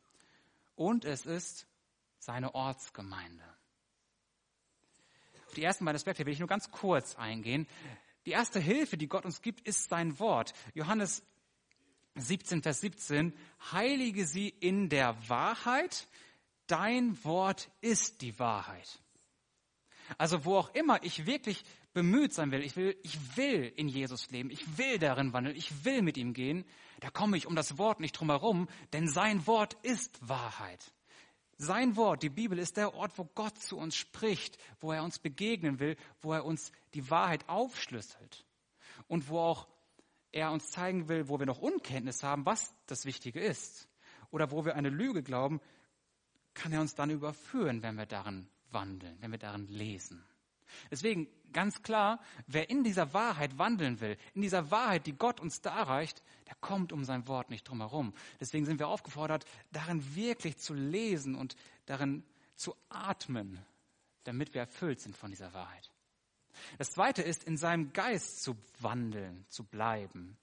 und 0.75 1.05
es 1.05 1.25
ist 1.25 1.67
seine 2.17 2.55
Ortsgemeinde. 2.55 3.43
Auf 5.47 5.53
die 5.53 5.63
ersten 5.63 5.85
beiden 5.85 5.97
Aspekte 5.97 6.25
will 6.25 6.33
ich 6.33 6.39
nur 6.39 6.47
ganz 6.47 6.71
kurz 6.71 7.15
eingehen. 7.15 7.67
Die 8.25 8.31
erste 8.31 8.59
Hilfe, 8.59 8.97
die 8.97 9.07
Gott 9.07 9.25
uns 9.25 9.41
gibt, 9.41 9.67
ist 9.67 9.89
sein 9.89 10.19
Wort. 10.19 10.53
Johannes 10.73 11.23
17, 12.15 12.61
Vers 12.61 12.81
17, 12.81 13.33
heilige 13.71 14.25
sie 14.25 14.49
in 14.49 14.89
der 14.89 15.15
Wahrheit, 15.29 16.07
dein 16.67 17.23
Wort 17.23 17.69
ist 17.81 18.21
die 18.21 18.37
Wahrheit. 18.39 18.99
Also 20.17 20.45
wo 20.45 20.57
auch 20.57 20.73
immer 20.73 21.03
ich 21.03 21.25
wirklich 21.25 21.63
bemüht 21.93 22.33
sein 22.33 22.51
will, 22.51 22.61
ich 22.61 22.75
will, 22.75 22.97
ich 23.03 23.37
will 23.37 23.71
in 23.75 23.87
Jesus 23.87 24.29
leben, 24.29 24.51
ich 24.51 24.77
will 24.77 24.99
darin 24.99 25.33
wandeln, 25.33 25.55
ich 25.55 25.85
will 25.85 26.01
mit 26.01 26.17
ihm 26.17 26.33
gehen, 26.33 26.65
da 26.99 27.09
komme 27.09 27.37
ich 27.37 27.47
um 27.47 27.55
das 27.55 27.77
Wort 27.77 27.99
nicht 27.99 28.13
drum 28.13 28.29
herum, 28.29 28.67
denn 28.93 29.07
sein 29.07 29.47
Wort 29.47 29.75
ist 29.83 30.19
Wahrheit. 30.27 30.93
Sein 31.57 31.97
Wort, 31.97 32.23
die 32.23 32.29
Bibel, 32.29 32.57
ist 32.57 32.77
der 32.77 32.93
Ort, 32.93 33.17
wo 33.17 33.25
Gott 33.25 33.57
zu 33.57 33.77
uns 33.77 33.95
spricht, 33.95 34.57
wo 34.79 34.93
er 34.93 35.03
uns 35.03 35.19
begegnen 35.19 35.79
will, 35.79 35.97
wo 36.21 36.31
er 36.31 36.45
uns 36.45 36.71
die 36.93 37.09
Wahrheit 37.09 37.47
aufschlüsselt 37.49 38.45
und 39.07 39.27
wo 39.27 39.39
auch 39.39 39.67
er 40.31 40.51
uns 40.51 40.71
zeigen 40.71 41.09
will, 41.09 41.27
wo 41.27 41.39
wir 41.39 41.45
noch 41.45 41.59
Unkenntnis 41.59 42.23
haben, 42.23 42.45
was 42.45 42.73
das 42.85 43.05
Wichtige 43.05 43.41
ist. 43.41 43.89
Oder 44.31 44.51
wo 44.51 44.63
wir 44.63 44.75
eine 44.75 44.89
Lüge 44.89 45.23
glauben, 45.23 45.59
kann 46.53 46.71
er 46.71 46.81
uns 46.81 46.95
dann 46.95 47.09
überführen, 47.09 47.81
wenn 47.81 47.95
wir 47.95 48.05
darin 48.05 48.47
wandeln, 48.71 49.17
wenn 49.21 49.31
wir 49.31 49.39
darin 49.39 49.67
lesen. 49.67 50.23
Deswegen 50.91 51.27
ganz 51.53 51.81
klar, 51.81 52.19
wer 52.47 52.69
in 52.69 52.83
dieser 52.83 53.13
Wahrheit 53.13 53.57
wandeln 53.57 53.99
will, 53.99 54.17
in 54.33 54.41
dieser 54.41 54.71
Wahrheit, 54.71 55.05
die 55.07 55.13
Gott 55.13 55.39
uns 55.39 55.61
darreicht, 55.61 56.21
der 56.47 56.55
kommt 56.55 56.91
um 56.91 57.03
sein 57.03 57.27
Wort 57.27 57.49
nicht 57.49 57.67
drum 57.67 57.79
herum. 57.79 58.13
Deswegen 58.39 58.65
sind 58.65 58.79
wir 58.79 58.87
aufgefordert, 58.87 59.45
darin 59.71 60.15
wirklich 60.15 60.57
zu 60.57 60.73
lesen 60.73 61.35
und 61.35 61.55
darin 61.85 62.23
zu 62.55 62.75
atmen, 62.89 63.59
damit 64.23 64.53
wir 64.53 64.61
erfüllt 64.61 64.99
sind 64.99 65.15
von 65.15 65.31
dieser 65.31 65.53
Wahrheit. 65.53 65.91
Das 66.77 66.91
zweite 66.91 67.21
ist, 67.21 67.43
in 67.43 67.57
seinem 67.57 67.93
Geist 67.93 68.43
zu 68.43 68.57
wandeln, 68.79 69.45
zu 69.49 69.63
bleiben. 69.63 70.37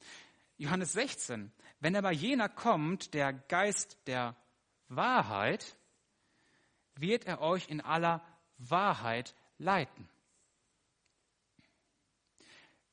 Johannes 0.58 0.94
16, 0.94 1.52
wenn 1.80 1.96
aber 1.96 2.10
jener 2.10 2.48
kommt, 2.48 3.12
der 3.12 3.32
Geist 3.32 3.98
der 4.06 4.34
Wahrheit, 4.88 5.76
wird 6.94 7.26
er 7.26 7.40
euch 7.42 7.68
in 7.68 7.82
aller 7.82 8.24
Wahrheit 8.56 9.34
leiten. 9.58 10.08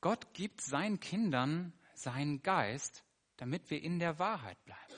Gott 0.04 0.34
gibt 0.34 0.60
seinen 0.60 1.00
Kindern 1.00 1.72
seinen 1.94 2.42
Geist, 2.42 3.04
damit 3.38 3.70
wir 3.70 3.82
in 3.82 3.98
der 3.98 4.18
Wahrheit 4.18 4.62
bleiben. 4.66 4.92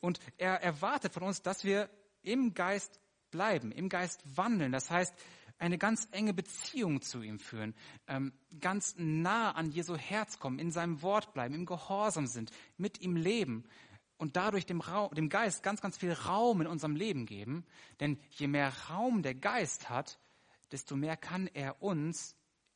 Und 0.00 0.20
er 0.38 0.62
erwartet 0.62 1.12
von 1.12 1.22
uns, 1.22 1.42
dass 1.42 1.64
wir 1.64 1.90
im 2.22 2.54
Geist 2.54 2.98
bleiben, 3.30 3.72
im 3.72 3.90
Geist 3.90 4.22
wandeln. 4.38 4.72
Das 4.72 4.90
heißt, 4.90 5.14
eine 5.58 5.76
ganz 5.76 6.08
enge 6.12 6.32
Beziehung 6.32 7.02
zu 7.02 7.20
ihm 7.20 7.38
führen, 7.38 7.74
ähm, 8.06 8.32
ganz 8.58 8.94
nah 8.96 9.50
an 9.50 9.70
Jesu 9.70 9.98
Herz 9.98 10.38
kommen, 10.38 10.58
in 10.58 10.70
seinem 10.70 11.02
Wort 11.02 11.34
bleiben, 11.34 11.54
im 11.54 11.66
Gehorsam 11.66 12.26
sind, 12.26 12.52
mit 12.78 13.02
ihm 13.02 13.16
leben 13.16 13.64
und 14.16 14.36
dadurch 14.36 14.64
dem, 14.64 14.80
Raum, 14.80 15.14
dem 15.14 15.28
Geist 15.28 15.62
ganz, 15.62 15.82
ganz 15.82 15.98
viel 15.98 16.14
Raum 16.14 16.62
in 16.62 16.68
unserem 16.68 16.96
Leben 16.96 17.26
geben. 17.26 17.66
Denn 18.00 18.18
je 18.30 18.46
mehr 18.46 18.72
Raum 18.88 19.22
der 19.22 19.34
Geist 19.34 19.90
hat, 19.90 20.18
desto 20.72 20.96
mehr 20.96 21.18
kann 21.18 21.48
er 21.48 21.82
uns 21.82 22.34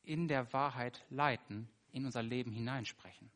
in 0.09 0.27
der 0.27 0.51
Wahrheit 0.53 1.05
leiten, 1.09 1.69
in 1.91 2.05
unser 2.05 2.23
Leben 2.23 2.51
hineinsprechen. 2.51 3.31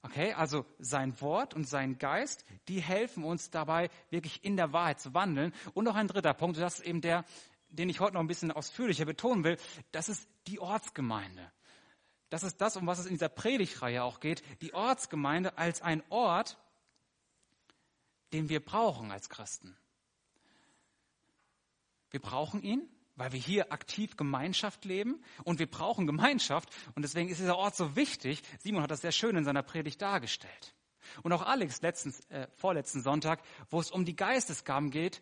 Okay, 0.00 0.32
also 0.32 0.64
sein 0.78 1.18
Wort 1.20 1.54
und 1.54 1.68
sein 1.68 1.98
Geist, 1.98 2.44
die 2.68 2.80
helfen 2.80 3.24
uns 3.24 3.50
dabei, 3.50 3.90
wirklich 4.10 4.44
in 4.44 4.56
der 4.56 4.72
Wahrheit 4.72 5.00
zu 5.00 5.14
wandeln. 5.14 5.52
Und 5.74 5.84
noch 5.84 5.96
ein 5.96 6.08
dritter 6.08 6.34
Punkt, 6.34 6.58
das 6.58 6.80
ist 6.80 6.86
eben 6.86 7.00
der, 7.00 7.24
den 7.68 7.88
ich 7.88 8.00
heute 8.00 8.14
noch 8.14 8.20
ein 8.20 8.26
bisschen 8.26 8.52
ausführlicher 8.52 9.04
betonen 9.04 9.44
will, 9.44 9.58
das 9.92 10.08
ist 10.08 10.28
die 10.46 10.60
Ortsgemeinde. 10.60 11.50
Das 12.30 12.42
ist 12.42 12.60
das, 12.60 12.76
um 12.76 12.86
was 12.86 12.98
es 12.98 13.06
in 13.06 13.14
dieser 13.14 13.28
Predigtreihe 13.28 14.02
auch 14.02 14.20
geht. 14.20 14.42
Die 14.62 14.72
Ortsgemeinde 14.72 15.58
als 15.58 15.82
ein 15.82 16.02
Ort, 16.08 16.58
den 18.32 18.48
wir 18.48 18.64
brauchen 18.64 19.10
als 19.10 19.28
Christen. 19.28 19.76
Wir 22.10 22.20
brauchen 22.20 22.62
ihn, 22.62 22.88
weil 23.16 23.32
wir 23.32 23.40
hier 23.40 23.72
aktiv 23.72 24.16
Gemeinschaft 24.16 24.84
leben 24.84 25.22
und 25.44 25.58
wir 25.58 25.70
brauchen 25.70 26.06
Gemeinschaft 26.06 26.68
und 26.94 27.02
deswegen 27.02 27.28
ist 27.28 27.40
dieser 27.40 27.56
Ort 27.56 27.76
so 27.76 27.96
wichtig. 27.96 28.42
Simon 28.58 28.82
hat 28.82 28.90
das 28.90 29.02
sehr 29.02 29.12
schön 29.12 29.36
in 29.36 29.44
seiner 29.44 29.62
Predigt 29.62 30.02
dargestellt. 30.02 30.74
Und 31.22 31.32
auch 31.32 31.42
Alex 31.42 31.82
letztens, 31.82 32.20
äh, 32.30 32.48
vorletzten 32.56 33.02
Sonntag, 33.02 33.40
wo 33.70 33.80
es 33.80 33.90
um 33.90 34.04
die 34.04 34.16
Geistesgaben 34.16 34.90
geht 34.90 35.20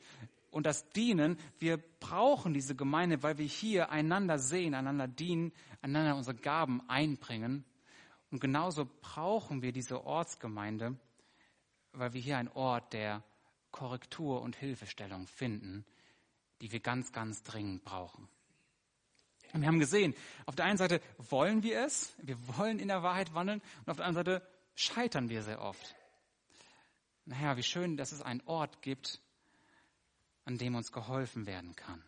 und 0.50 0.66
das 0.66 0.88
Dienen. 0.90 1.38
Wir 1.58 1.78
brauchen 2.00 2.54
diese 2.54 2.76
Gemeinde, 2.76 3.22
weil 3.22 3.38
wir 3.38 3.46
hier 3.46 3.90
einander 3.90 4.38
sehen, 4.38 4.74
einander 4.74 5.08
dienen, 5.08 5.52
einander 5.80 6.16
unsere 6.16 6.36
Gaben 6.36 6.88
einbringen. 6.88 7.64
Und 8.30 8.40
genauso 8.40 8.88
brauchen 9.02 9.60
wir 9.60 9.72
diese 9.72 10.04
Ortsgemeinde, 10.04 10.96
weil 11.92 12.14
wir 12.14 12.20
hier 12.20 12.38
einen 12.38 12.48
Ort 12.48 12.92
der 12.92 13.22
Korrektur 13.70 14.40
und 14.42 14.56
Hilfestellung 14.56 15.26
finden, 15.26 15.84
die 16.62 16.70
wir 16.70 16.80
ganz, 16.80 17.12
ganz 17.12 17.42
dringend 17.42 17.84
brauchen. 17.84 18.28
Und 19.52 19.60
wir 19.60 19.68
haben 19.68 19.80
gesehen, 19.80 20.14
auf 20.46 20.54
der 20.54 20.64
einen 20.64 20.78
Seite 20.78 21.02
wollen 21.18 21.62
wir 21.62 21.84
es, 21.84 22.14
wir 22.22 22.36
wollen 22.56 22.78
in 22.78 22.88
der 22.88 23.02
Wahrheit 23.02 23.34
wandeln, 23.34 23.60
und 23.80 23.90
auf 23.90 23.96
der 23.98 24.06
anderen 24.06 24.24
Seite 24.24 24.48
scheitern 24.76 25.28
wir 25.28 25.42
sehr 25.42 25.60
oft. 25.60 25.94
Naja, 27.24 27.56
wie 27.56 27.62
schön, 27.64 27.96
dass 27.96 28.12
es 28.12 28.22
einen 28.22 28.40
Ort 28.46 28.80
gibt, 28.80 29.20
an 30.44 30.56
dem 30.56 30.76
uns 30.76 30.92
geholfen 30.92 31.46
werden 31.46 31.76
kann. 31.76 32.02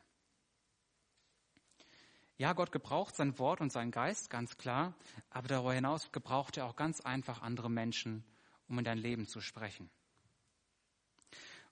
Ja, 2.36 2.52
Gott 2.52 2.72
gebraucht 2.72 3.14
sein 3.14 3.38
Wort 3.38 3.60
und 3.60 3.70
seinen 3.70 3.90
Geist, 3.90 4.30
ganz 4.30 4.56
klar, 4.56 4.94
aber 5.30 5.48
darüber 5.48 5.74
hinaus 5.74 6.10
gebraucht 6.12 6.56
er 6.56 6.66
auch 6.66 6.76
ganz 6.76 7.00
einfach 7.00 7.42
andere 7.42 7.70
Menschen, 7.70 8.24
um 8.68 8.78
in 8.78 8.84
dein 8.84 8.98
Leben 8.98 9.26
zu 9.26 9.40
sprechen. 9.40 9.90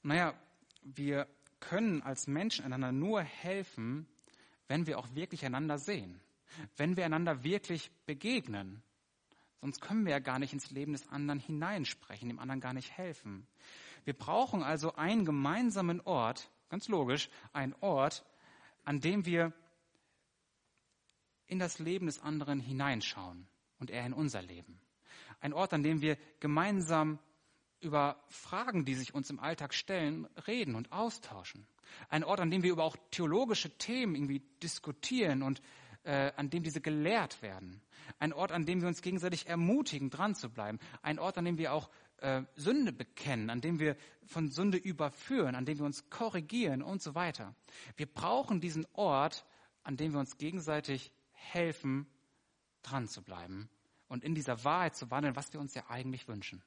Naja, 0.03 0.35
wir 0.83 1.29
können 1.63 2.03
als 2.03 2.27
Menschen 2.27 2.65
einander 2.65 2.93
nur 2.93 3.23
helfen, 3.23 4.07
wenn 4.69 4.87
wir 4.87 4.99
auch 4.99 5.15
wirklich 5.15 5.47
einander 5.47 5.79
sehen, 5.79 6.21
wenn 6.77 6.97
wir 6.97 7.07
einander 7.07 7.45
wirklich 7.45 7.91
begegnen. 8.05 8.83
Sonst 9.61 9.81
können 9.81 10.05
wir 10.05 10.13
ja 10.13 10.19
gar 10.19 10.39
nicht 10.39 10.53
ins 10.53 10.71
Leben 10.71 10.93
des 10.93 11.09
anderen 11.09 11.39
hineinsprechen, 11.39 12.29
dem 12.29 12.41
anderen 12.41 12.61
gar 12.61 12.75
nicht 12.75 12.91
helfen. 12.91 13.47
Wir 14.05 14.15
brauchen 14.15 14.63
also 14.63 14.95
einen 14.97 15.25
gemeinsamen 15.25 16.01
Ort, 16.01 16.51
ganz 16.69 16.89
logisch, 16.89 17.31
einen 17.53 17.75
Ort, 17.81 18.25
an 18.85 19.01
dem 19.01 19.25
wir 19.25 19.53
in 21.47 21.59
das 21.59 21.79
Leben 21.79 22.07
des 22.07 22.21
anderen 22.21 22.59
hineinschauen 22.59 23.47
und 23.79 23.91
er 23.91 24.05
in 24.05 24.13
unser 24.13 24.43
Leben. 24.43 24.81
Ein 25.41 25.53
Ort, 25.53 25.73
an 25.73 25.83
dem 25.83 26.01
wir 26.01 26.17
gemeinsam 26.41 27.19
über 27.83 28.23
Fragen, 28.29 28.85
die 28.85 28.95
sich 28.95 29.15
uns 29.15 29.31
im 29.31 29.41
Alltag 29.41 29.75
stellen, 29.75 30.27
reden 30.47 30.75
und 30.75 30.93
austauschen. 30.93 31.67
Ein 32.09 32.25
Ort, 32.25 32.41
an 32.41 32.51
dem 32.51 32.63
wir 32.63 32.73
über 32.73 32.85
auch 32.85 32.97
theologische 33.11 33.77
Themen 33.79 34.15
irgendwie 34.15 34.43
diskutieren 34.63 35.43
und 35.43 35.61
äh, 36.05 36.33
an 36.37 36.51
dem 36.51 36.63
diese 36.63 36.81
gelehrt 36.81 37.43
werden. 37.43 37.81
Ein 38.19 38.33
Ort, 38.33 38.53
an 38.53 38.67
dem 38.67 38.81
wir 38.81 38.89
uns 38.89 39.03
gegenseitig 39.03 39.47
ermutigen, 39.47 40.11
dran 40.11 40.35
zu 40.35 40.51
bleiben. 40.51 40.79
Ein 41.03 41.19
Ort, 41.19 41.39
an 41.39 41.45
dem 41.45 41.59
wir 41.59 41.73
auch 41.73 41.91
äh, 42.19 42.43
Sünde 42.57 42.93
bekennen, 42.93 43.51
an 43.51 43.61
dem 43.61 43.79
wir 43.79 43.97
von 44.25 44.51
Sünde 44.51 44.79
überführen, 44.79 45.55
an 45.55 45.65
dem 45.65 45.79
wir 45.79 45.85
uns 45.85 46.09
korrigieren 46.09 46.83
und 46.83 47.03
so 47.03 47.15
weiter. 47.15 47.55
Wir 47.97 48.07
brauchen 48.07 48.61
diesen 48.61 48.87
Ort, 48.95 49.45
an 49.83 49.97
dem 49.97 50.13
wir 50.13 50.21
uns 50.21 50.39
gegenseitig 50.39 51.13
helfen, 51.33 52.07
dran 52.83 53.09
zu 53.09 53.23
bleiben 53.23 53.69
und 54.09 54.25
in 54.25 54.35
dieser 54.35 54.65
Wahrheit 54.65 54.97
zu 54.97 55.11
wandeln, 55.11 55.37
was 55.37 55.53
wir 55.53 55.61
uns 55.61 55.75
ja 55.75 55.89
eigentlich 55.89 56.29
wünschen. 56.29 56.63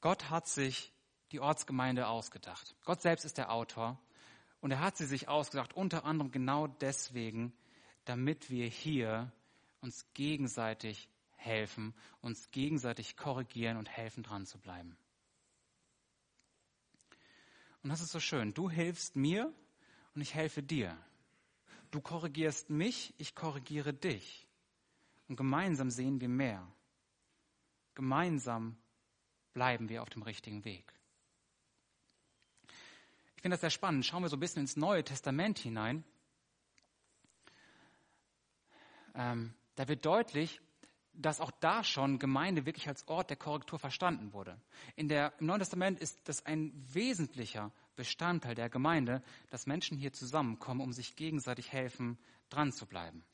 Gott 0.00 0.30
hat 0.30 0.46
sich 0.46 0.92
die 1.32 1.40
Ortsgemeinde 1.40 2.08
ausgedacht. 2.08 2.74
Gott 2.84 3.02
selbst 3.02 3.24
ist 3.24 3.38
der 3.38 3.52
Autor 3.52 3.98
und 4.60 4.70
er 4.70 4.80
hat 4.80 4.96
sie 4.96 5.06
sich 5.06 5.28
ausgedacht, 5.28 5.74
unter 5.74 6.04
anderem 6.04 6.30
genau 6.30 6.66
deswegen, 6.66 7.52
damit 8.04 8.50
wir 8.50 8.66
hier 8.66 9.32
uns 9.80 10.06
gegenseitig 10.14 11.08
helfen, 11.36 11.94
uns 12.20 12.50
gegenseitig 12.50 13.16
korrigieren 13.16 13.76
und 13.76 13.88
helfen, 13.88 14.22
dran 14.22 14.46
zu 14.46 14.58
bleiben. 14.58 14.96
Und 17.82 17.90
das 17.90 18.00
ist 18.00 18.10
so 18.10 18.20
schön. 18.20 18.54
Du 18.54 18.70
hilfst 18.70 19.14
mir 19.16 19.52
und 20.14 20.20
ich 20.20 20.34
helfe 20.34 20.62
dir. 20.62 20.96
Du 21.90 22.00
korrigierst 22.00 22.70
mich, 22.70 23.14
ich 23.18 23.34
korrigiere 23.34 23.94
dich. 23.94 24.46
Und 25.28 25.36
gemeinsam 25.36 25.90
sehen 25.90 26.20
wir 26.20 26.28
mehr. 26.28 26.66
Gemeinsam 27.94 28.76
bleiben 29.58 29.88
wir 29.88 30.02
auf 30.02 30.10
dem 30.10 30.22
richtigen 30.22 30.64
Weg. 30.64 30.84
Ich 33.34 33.42
finde 33.42 33.54
das 33.54 33.60
sehr 33.60 33.70
spannend. 33.70 34.06
Schauen 34.06 34.22
wir 34.22 34.28
so 34.28 34.36
ein 34.36 34.40
bisschen 34.40 34.60
ins 34.60 34.76
Neue 34.76 35.02
Testament 35.02 35.58
hinein. 35.58 36.04
Ähm, 39.16 39.52
da 39.74 39.88
wird 39.88 40.06
deutlich, 40.06 40.60
dass 41.12 41.40
auch 41.40 41.50
da 41.50 41.82
schon 41.82 42.20
Gemeinde 42.20 42.66
wirklich 42.66 42.86
als 42.86 43.08
Ort 43.08 43.30
der 43.30 43.36
Korrektur 43.36 43.80
verstanden 43.80 44.32
wurde. 44.32 44.60
In 44.94 45.08
der, 45.08 45.32
Im 45.40 45.46
Neuen 45.46 45.58
Testament 45.58 45.98
ist 45.98 46.28
das 46.28 46.46
ein 46.46 46.72
wesentlicher 46.94 47.72
Bestandteil 47.96 48.54
der 48.54 48.68
Gemeinde, 48.68 49.24
dass 49.50 49.66
Menschen 49.66 49.98
hier 49.98 50.12
zusammenkommen, 50.12 50.82
um 50.82 50.92
sich 50.92 51.16
gegenseitig 51.16 51.72
helfen, 51.72 52.16
dran 52.48 52.70
zu 52.70 52.86
bleiben. 52.86 53.24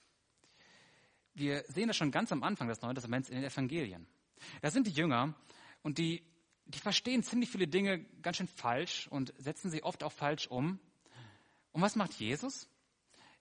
Wir 1.35 1.65
sehen 1.69 1.89
das 1.89 1.99
schon 1.99 2.13
ganz 2.13 2.33
am 2.33 2.43
Anfang 2.43 2.69
des 2.69 2.81
Neuen 2.81 2.95
Testaments 2.95 3.29
in 3.29 3.35
den 3.35 3.45
Evangelien. 3.45 4.07
Da 4.63 4.71
sind 4.71 4.87
die 4.87 4.93
Jünger 4.93 5.35
und 5.85 5.99
die 5.99 6.25
die 6.67 6.79
verstehen 6.79 7.23
ziemlich 7.23 7.51
viele 7.51 7.69
Dinge 7.69 8.05
ganz 8.23 8.39
schön 8.39 8.49
falsch 8.49 9.07
und 9.09 9.35
setzen 9.37 9.71
sie 9.71 9.83
oft 9.83 10.03
auch 10.03 10.13
falsch 10.13 10.47
um. 10.47 10.79
Und 11.73 11.83
was 11.83 11.97
macht 11.97 12.15
Jesus? 12.15 12.69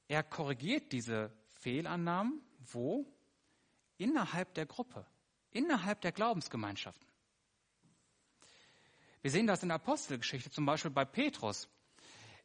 Er 0.08 0.23
korrigiert 0.23 0.91
diese 0.91 1.32
Fehlannahmen. 1.60 2.41
Wo? 2.71 3.06
Innerhalb 3.97 4.53
der 4.56 4.65
Gruppe, 4.65 5.06
innerhalb 5.51 6.01
der 6.01 6.12
Glaubensgemeinschaften. 6.12 7.08
Wir 9.21 9.32
sehen 9.32 9.47
das 9.47 9.63
in 9.63 9.69
der 9.69 9.75
Apostelgeschichte, 9.75 10.49
zum 10.51 10.65
Beispiel 10.65 10.91
bei 10.91 11.06
Petrus. 11.06 11.69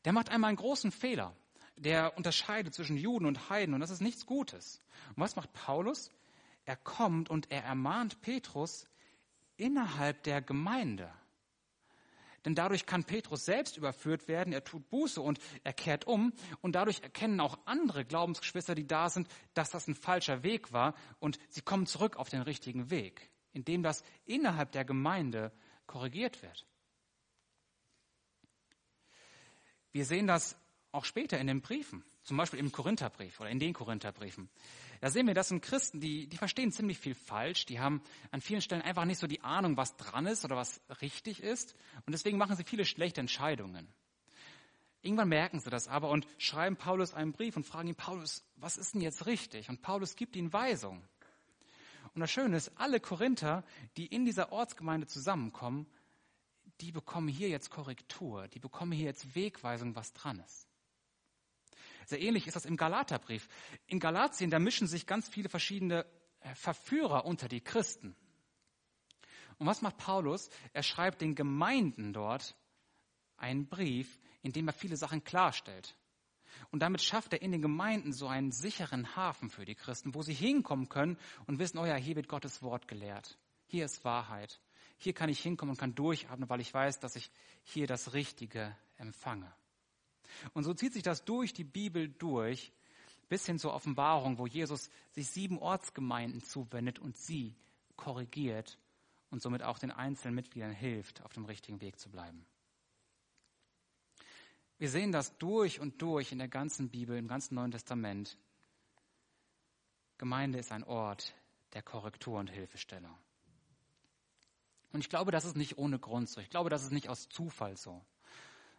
Der 0.04 0.12
macht 0.12 0.28
einmal 0.28 0.48
einen 0.48 0.58
großen 0.58 0.92
Fehler. 0.92 1.34
Der 1.76 2.16
unterscheidet 2.16 2.74
zwischen 2.74 2.96
Juden 2.96 3.26
und 3.26 3.50
Heiden 3.50 3.74
und 3.74 3.80
das 3.80 3.90
ist 3.90 4.00
nichts 4.00 4.26
Gutes. 4.26 4.80
Und 5.10 5.18
was 5.18 5.36
macht 5.36 5.52
Paulus? 5.52 6.12
Er 6.64 6.76
kommt 6.76 7.30
und 7.30 7.50
er 7.50 7.64
ermahnt 7.64 8.20
Petrus 8.20 8.86
innerhalb 9.58 10.22
der 10.22 10.40
Gemeinde. 10.40 11.12
Denn 12.44 12.54
dadurch 12.54 12.86
kann 12.86 13.04
Petrus 13.04 13.44
selbst 13.44 13.76
überführt 13.76 14.28
werden, 14.28 14.52
er 14.52 14.64
tut 14.64 14.88
Buße 14.88 15.20
und 15.20 15.38
er 15.64 15.72
kehrt 15.72 16.06
um 16.06 16.32
und 16.62 16.72
dadurch 16.72 17.02
erkennen 17.02 17.40
auch 17.40 17.58
andere 17.66 18.04
Glaubensgeschwister, 18.04 18.74
die 18.74 18.86
da 18.86 19.10
sind, 19.10 19.28
dass 19.54 19.70
das 19.70 19.86
ein 19.88 19.94
falscher 19.94 20.42
Weg 20.42 20.72
war 20.72 20.94
und 21.18 21.38
sie 21.50 21.60
kommen 21.60 21.86
zurück 21.86 22.16
auf 22.16 22.30
den 22.30 22.40
richtigen 22.40 22.90
Weg, 22.90 23.28
indem 23.52 23.82
das 23.82 24.04
innerhalb 24.24 24.72
der 24.72 24.84
Gemeinde 24.84 25.52
korrigiert 25.86 26.40
wird. 26.42 26.64
Wir 29.92 30.04
sehen 30.04 30.26
das 30.26 30.56
auch 30.92 31.04
später 31.04 31.38
in 31.38 31.48
den 31.48 31.60
Briefen, 31.60 32.04
zum 32.22 32.36
Beispiel 32.36 32.60
im 32.60 32.72
Korintherbrief 32.72 33.40
oder 33.40 33.50
in 33.50 33.58
den 33.58 33.72
Korintherbriefen. 33.72 34.48
Da 35.00 35.10
sehen 35.10 35.26
wir, 35.26 35.34
das 35.34 35.48
sind 35.48 35.62
Christen, 35.62 36.00
die, 36.00 36.26
die 36.26 36.36
verstehen 36.36 36.72
ziemlich 36.72 36.98
viel 36.98 37.14
falsch. 37.14 37.66
Die 37.66 37.80
haben 37.80 38.02
an 38.30 38.40
vielen 38.40 38.60
Stellen 38.60 38.82
einfach 38.82 39.04
nicht 39.04 39.18
so 39.18 39.26
die 39.26 39.42
Ahnung, 39.42 39.76
was 39.76 39.96
dran 39.96 40.26
ist 40.26 40.44
oder 40.44 40.56
was 40.56 40.80
richtig 41.00 41.42
ist. 41.42 41.74
Und 42.06 42.12
deswegen 42.12 42.38
machen 42.38 42.56
sie 42.56 42.64
viele 42.64 42.84
schlechte 42.84 43.20
Entscheidungen. 43.20 43.88
Irgendwann 45.02 45.28
merken 45.28 45.60
sie 45.60 45.70
das 45.70 45.86
aber 45.86 46.10
und 46.10 46.26
schreiben 46.38 46.76
Paulus 46.76 47.14
einen 47.14 47.32
Brief 47.32 47.56
und 47.56 47.64
fragen 47.64 47.88
ihn, 47.88 47.94
Paulus, 47.94 48.44
was 48.56 48.76
ist 48.76 48.94
denn 48.94 49.00
jetzt 49.00 49.26
richtig? 49.26 49.68
Und 49.68 49.80
Paulus 49.80 50.16
gibt 50.16 50.34
ihnen 50.34 50.52
Weisung. 50.52 51.02
Und 52.14 52.20
das 52.20 52.30
Schöne 52.30 52.56
ist, 52.56 52.72
alle 52.76 52.98
Korinther, 52.98 53.64
die 53.96 54.06
in 54.06 54.24
dieser 54.24 54.50
Ortsgemeinde 54.50 55.06
zusammenkommen, 55.06 55.86
die 56.80 56.92
bekommen 56.92 57.28
hier 57.28 57.48
jetzt 57.48 57.70
Korrektur, 57.70 58.48
die 58.48 58.58
bekommen 58.58 58.92
hier 58.92 59.06
jetzt 59.06 59.34
Wegweisung, 59.34 59.94
was 59.94 60.12
dran 60.12 60.40
ist. 60.40 60.67
Sehr 62.08 62.22
ähnlich 62.22 62.46
ist 62.46 62.56
das 62.56 62.64
im 62.64 62.78
Galaterbrief. 62.78 63.50
In 63.86 64.00
Galatien, 64.00 64.50
da 64.50 64.58
mischen 64.58 64.86
sich 64.86 65.06
ganz 65.06 65.28
viele 65.28 65.50
verschiedene 65.50 66.06
äh, 66.40 66.54
Verführer 66.54 67.26
unter 67.26 67.48
die 67.48 67.60
Christen. 67.60 68.16
Und 69.58 69.66
was 69.66 69.82
macht 69.82 69.98
Paulus? 69.98 70.48
Er 70.72 70.82
schreibt 70.82 71.20
den 71.20 71.34
Gemeinden 71.34 72.14
dort 72.14 72.56
einen 73.36 73.68
Brief, 73.68 74.18
in 74.40 74.52
dem 74.52 74.68
er 74.68 74.72
viele 74.72 74.96
Sachen 74.96 75.22
klarstellt. 75.22 75.98
Und 76.70 76.80
damit 76.80 77.02
schafft 77.02 77.34
er 77.34 77.42
in 77.42 77.52
den 77.52 77.60
Gemeinden 77.60 78.14
so 78.14 78.26
einen 78.26 78.52
sicheren 78.52 79.14
Hafen 79.14 79.50
für 79.50 79.66
die 79.66 79.74
Christen, 79.74 80.14
wo 80.14 80.22
sie 80.22 80.32
hinkommen 80.32 80.88
können 80.88 81.18
und 81.46 81.58
wissen, 81.58 81.76
oh 81.76 81.84
ja, 81.84 81.96
hier 81.96 82.16
wird 82.16 82.28
Gottes 82.28 82.62
Wort 82.62 82.88
gelehrt. 82.88 83.36
Hier 83.66 83.84
ist 83.84 84.02
Wahrheit. 84.06 84.62
Hier 84.96 85.12
kann 85.12 85.28
ich 85.28 85.40
hinkommen 85.40 85.72
und 85.72 85.78
kann 85.78 85.94
durchatmen, 85.94 86.48
weil 86.48 86.60
ich 86.60 86.72
weiß, 86.72 87.00
dass 87.00 87.16
ich 87.16 87.30
hier 87.64 87.86
das 87.86 88.14
Richtige 88.14 88.74
empfange. 88.96 89.52
Und 90.52 90.64
so 90.64 90.74
zieht 90.74 90.92
sich 90.92 91.02
das 91.02 91.24
durch 91.24 91.52
die 91.52 91.64
Bibel 91.64 92.08
durch, 92.08 92.72
bis 93.28 93.46
hin 93.46 93.58
zur 93.58 93.74
Offenbarung, 93.74 94.38
wo 94.38 94.46
Jesus 94.46 94.90
sich 95.12 95.28
sieben 95.28 95.58
Ortsgemeinden 95.58 96.42
zuwendet 96.42 96.98
und 96.98 97.16
sie 97.16 97.54
korrigiert 97.96 98.78
und 99.30 99.42
somit 99.42 99.62
auch 99.62 99.78
den 99.78 99.90
einzelnen 99.90 100.34
Mitgliedern 100.34 100.72
hilft, 100.72 101.22
auf 101.22 101.32
dem 101.32 101.44
richtigen 101.44 101.80
Weg 101.80 101.98
zu 101.98 102.10
bleiben. 102.10 102.46
Wir 104.78 104.88
sehen 104.88 105.12
das 105.12 105.36
durch 105.38 105.80
und 105.80 106.00
durch 106.00 106.32
in 106.32 106.38
der 106.38 106.48
ganzen 106.48 106.88
Bibel, 106.88 107.18
im 107.18 107.28
ganzen 107.28 107.56
Neuen 107.56 107.72
Testament. 107.72 108.38
Gemeinde 110.18 110.58
ist 110.58 110.72
ein 110.72 110.84
Ort 110.84 111.34
der 111.74 111.82
Korrektur 111.82 112.38
und 112.38 112.48
Hilfestellung. 112.48 113.14
Und 114.92 115.00
ich 115.00 115.10
glaube, 115.10 115.32
das 115.32 115.44
ist 115.44 115.56
nicht 115.56 115.76
ohne 115.78 115.98
Grund 115.98 116.30
so. 116.30 116.40
Ich 116.40 116.48
glaube, 116.48 116.70
das 116.70 116.82
ist 116.82 116.92
nicht 116.92 117.08
aus 117.08 117.28
Zufall 117.28 117.76
so 117.76 118.00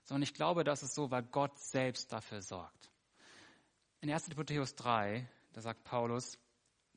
sondern 0.09 0.23
ich 0.23 0.33
glaube, 0.33 0.63
das 0.63 0.81
ist 0.81 0.95
so, 0.95 1.11
weil 1.11 1.21
Gott 1.21 1.59
selbst 1.59 2.11
dafür 2.11 2.41
sorgt. 2.41 2.89
In 4.01 4.11
1. 4.11 4.25
Timotheus 4.25 4.73
3, 4.73 5.29
da 5.53 5.61
sagt 5.61 5.83
Paulus, 5.83 6.39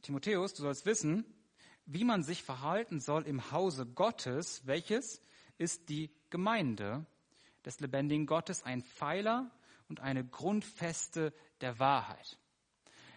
Timotheus, 0.01 0.55
du 0.55 0.63
sollst 0.63 0.87
wissen, 0.87 1.27
wie 1.85 2.05
man 2.05 2.23
sich 2.23 2.43
verhalten 2.43 3.01
soll 3.01 3.27
im 3.27 3.53
Hause 3.53 3.85
Gottes, 3.85 4.67
welches 4.67 5.21
ist 5.59 5.91
die 5.91 6.11
Gemeinde 6.31 7.05
des 7.67 7.81
lebendigen 7.81 8.25
Gottes, 8.25 8.63
ein 8.63 8.81
Pfeiler 8.81 9.51
und 9.91 10.01
eine 10.01 10.25
Grundfeste 10.25 11.35
der 11.61 11.79
Wahrheit. 11.79 12.39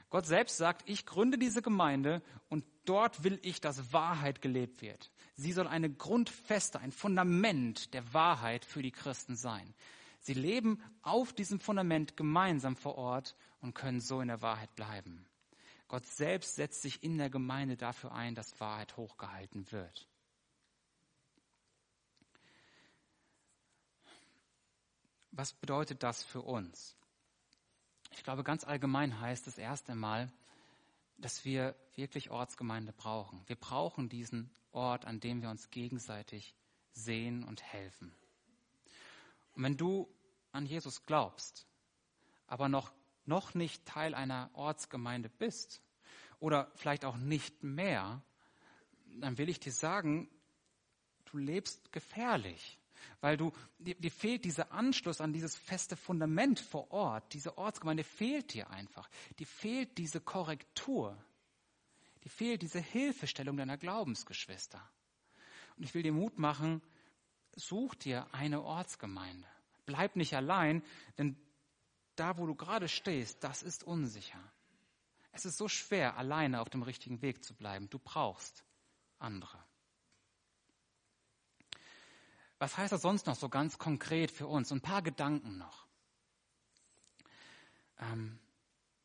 Gott 0.10 0.26
selbst 0.26 0.58
sagt, 0.58 0.90
ich 0.90 1.06
gründe 1.06 1.38
diese 1.38 1.62
Gemeinde 1.62 2.22
und 2.50 2.66
dort 2.84 3.24
will 3.24 3.40
ich, 3.44 3.62
dass 3.62 3.94
Wahrheit 3.94 4.42
gelebt 4.42 4.82
wird. 4.82 5.10
Sie 5.36 5.52
soll 5.52 5.68
eine 5.68 5.90
Grundfeste, 5.90 6.80
ein 6.80 6.92
Fundament 6.92 7.94
der 7.94 8.14
Wahrheit 8.14 8.64
für 8.64 8.82
die 8.82 8.92
Christen 8.92 9.36
sein. 9.36 9.74
Sie 10.22 10.34
leben 10.34 10.82
auf 11.02 11.34
diesem 11.34 11.60
Fundament 11.60 12.18
gemeinsam 12.18 12.76
vor 12.76 12.98
Ort 12.98 13.36
und 13.62 13.76
können 13.76 14.00
so 14.00 14.22
in 14.22 14.30
der 14.30 14.42
Wahrheit 14.42 14.74
bleiben. 14.76 15.26
Gott 15.88 16.06
selbst 16.06 16.56
setzt 16.56 16.82
sich 16.82 17.04
in 17.04 17.18
der 17.18 17.30
Gemeinde 17.30 17.78
dafür 17.78 18.14
ein, 18.14 18.34
dass 18.34 18.60
Wahrheit 18.60 18.98
hochgehalten 18.98 19.72
wird. 19.72 20.08
Was 25.32 25.54
bedeutet 25.54 26.02
das 26.02 26.24
für 26.24 26.42
uns? 26.42 26.96
Ich 28.12 28.24
glaube, 28.24 28.44
ganz 28.44 28.64
allgemein 28.64 29.20
heißt 29.20 29.48
es 29.48 29.58
erst 29.58 29.90
einmal, 29.90 30.32
dass 31.18 31.46
wir 31.46 31.76
wirklich 31.96 32.30
Ortsgemeinde 32.30 32.94
brauchen. 32.94 33.42
Wir 33.48 33.56
brauchen 33.56 34.10
diesen 34.10 34.50
Ort, 34.72 35.06
an 35.06 35.20
dem 35.20 35.42
wir 35.42 35.50
uns 35.50 35.70
gegenseitig 35.70 36.56
sehen 36.92 37.44
und 37.44 37.64
helfen. 37.64 38.14
Und 39.54 39.64
wenn 39.64 39.78
du 39.78 40.10
an 40.52 40.66
Jesus 40.66 41.06
glaubst, 41.06 41.66
aber 42.48 42.70
noch, 42.70 42.92
noch 43.26 43.54
nicht 43.54 43.86
Teil 43.86 44.14
einer 44.14 44.50
Ortsgemeinde 44.54 45.30
bist 45.30 45.82
oder 46.40 46.72
vielleicht 46.76 47.06
auch 47.06 47.18
nicht 47.18 47.64
mehr, 47.64 48.22
dann 49.20 49.38
will 49.38 49.50
ich 49.50 49.60
dir 49.60 49.72
sagen, 49.72 50.30
du 51.26 51.38
lebst 51.38 51.92
gefährlich, 51.92 52.78
weil 53.22 53.38
du, 53.38 53.52
dir, 53.80 53.96
dir 53.96 54.12
fehlt 54.12 54.46
dieser 54.46 54.72
Anschluss 54.72 55.22
an 55.22 55.34
dieses 55.34 55.56
feste 55.56 55.96
Fundament 55.96 56.60
vor 56.60 56.92
Ort. 56.92 57.34
Diese 57.34 57.58
Ortsgemeinde 57.58 58.04
fehlt 58.04 58.54
dir 58.54 58.70
einfach. 58.70 59.10
Dir 59.40 59.48
fehlt 59.48 59.98
diese 59.98 60.22
Korrektur. 60.22 61.18
Dir 62.24 62.30
fehlt 62.30 62.62
diese 62.62 62.80
Hilfestellung 62.80 63.58
deiner 63.58 63.78
Glaubensgeschwister. 63.78 64.82
Und 65.78 65.84
ich 65.84 65.94
will 65.94 66.04
dir 66.04 66.14
Mut 66.14 66.40
machen, 66.40 66.82
such 67.56 67.96
dir 67.96 68.28
eine 68.34 68.62
Ortsgemeinde. 68.62 69.48
Bleib 69.86 70.16
nicht 70.16 70.36
allein, 70.36 70.84
denn 71.18 71.38
da, 72.16 72.38
wo 72.38 72.46
du 72.46 72.56
gerade 72.56 72.88
stehst, 72.88 73.44
das 73.44 73.62
ist 73.62 73.84
unsicher. 73.84 74.40
Es 75.32 75.46
ist 75.46 75.58
so 75.58 75.68
schwer, 75.68 76.18
alleine 76.18 76.62
auf 76.62 76.70
dem 76.70 76.82
richtigen 76.82 77.22
Weg 77.22 77.44
zu 77.44 77.54
bleiben. 77.54 77.90
Du 77.90 78.00
brauchst 78.00 78.64
andere. 79.20 79.64
Was 82.58 82.78
heißt 82.78 82.92
das 82.92 83.02
sonst 83.02 83.28
noch 83.28 83.36
so 83.36 83.50
ganz 83.50 83.78
konkret 83.78 84.32
für 84.32 84.48
uns? 84.48 84.72
Ein 84.72 84.82
paar 84.82 85.02
Gedanken 85.02 85.58
noch. 85.58 85.86
Ähm, 88.00 88.40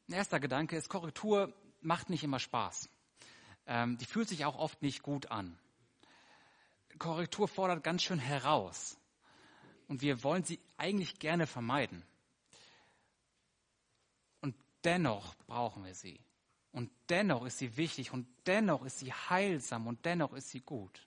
erster 0.09 0.41
Gedanke 0.41 0.77
ist, 0.77 0.89
Korrektur 0.89 1.53
macht 1.81 2.11
nicht 2.11 2.25
immer 2.25 2.39
Spaß 2.39 2.89
ähm, 3.71 3.97
die 3.99 4.05
fühlt 4.05 4.29
sich 4.29 4.45
auch 4.45 4.59
oft 4.59 4.83
nicht 4.83 5.03
gut 5.03 5.31
an. 5.31 5.57
Korrektur 6.99 7.49
fordert 7.49 7.85
ganz 7.85 8.03
schön 8.03 8.19
heraus. 8.19 8.99
Und 9.87 10.03
wir 10.03 10.23
wollen 10.23 10.43
sie 10.43 10.59
eigentlich 10.77 11.19
gerne 11.19 11.47
vermeiden. 11.47 12.05
Und 14.41 14.57
dennoch 14.85 15.35
brauchen 15.47 15.85
wir 15.85 15.95
sie. 15.95 16.21
Und 16.73 16.91
dennoch 17.09 17.45
ist 17.47 17.59
sie 17.59 17.77
wichtig 17.77 18.13
und 18.13 18.27
dennoch 18.47 18.85
ist 18.85 18.99
sie 18.99 19.13
heilsam 19.13 19.87
und 19.87 20.05
dennoch 20.05 20.33
ist 20.33 20.51
sie 20.51 20.61
gut. 20.61 21.07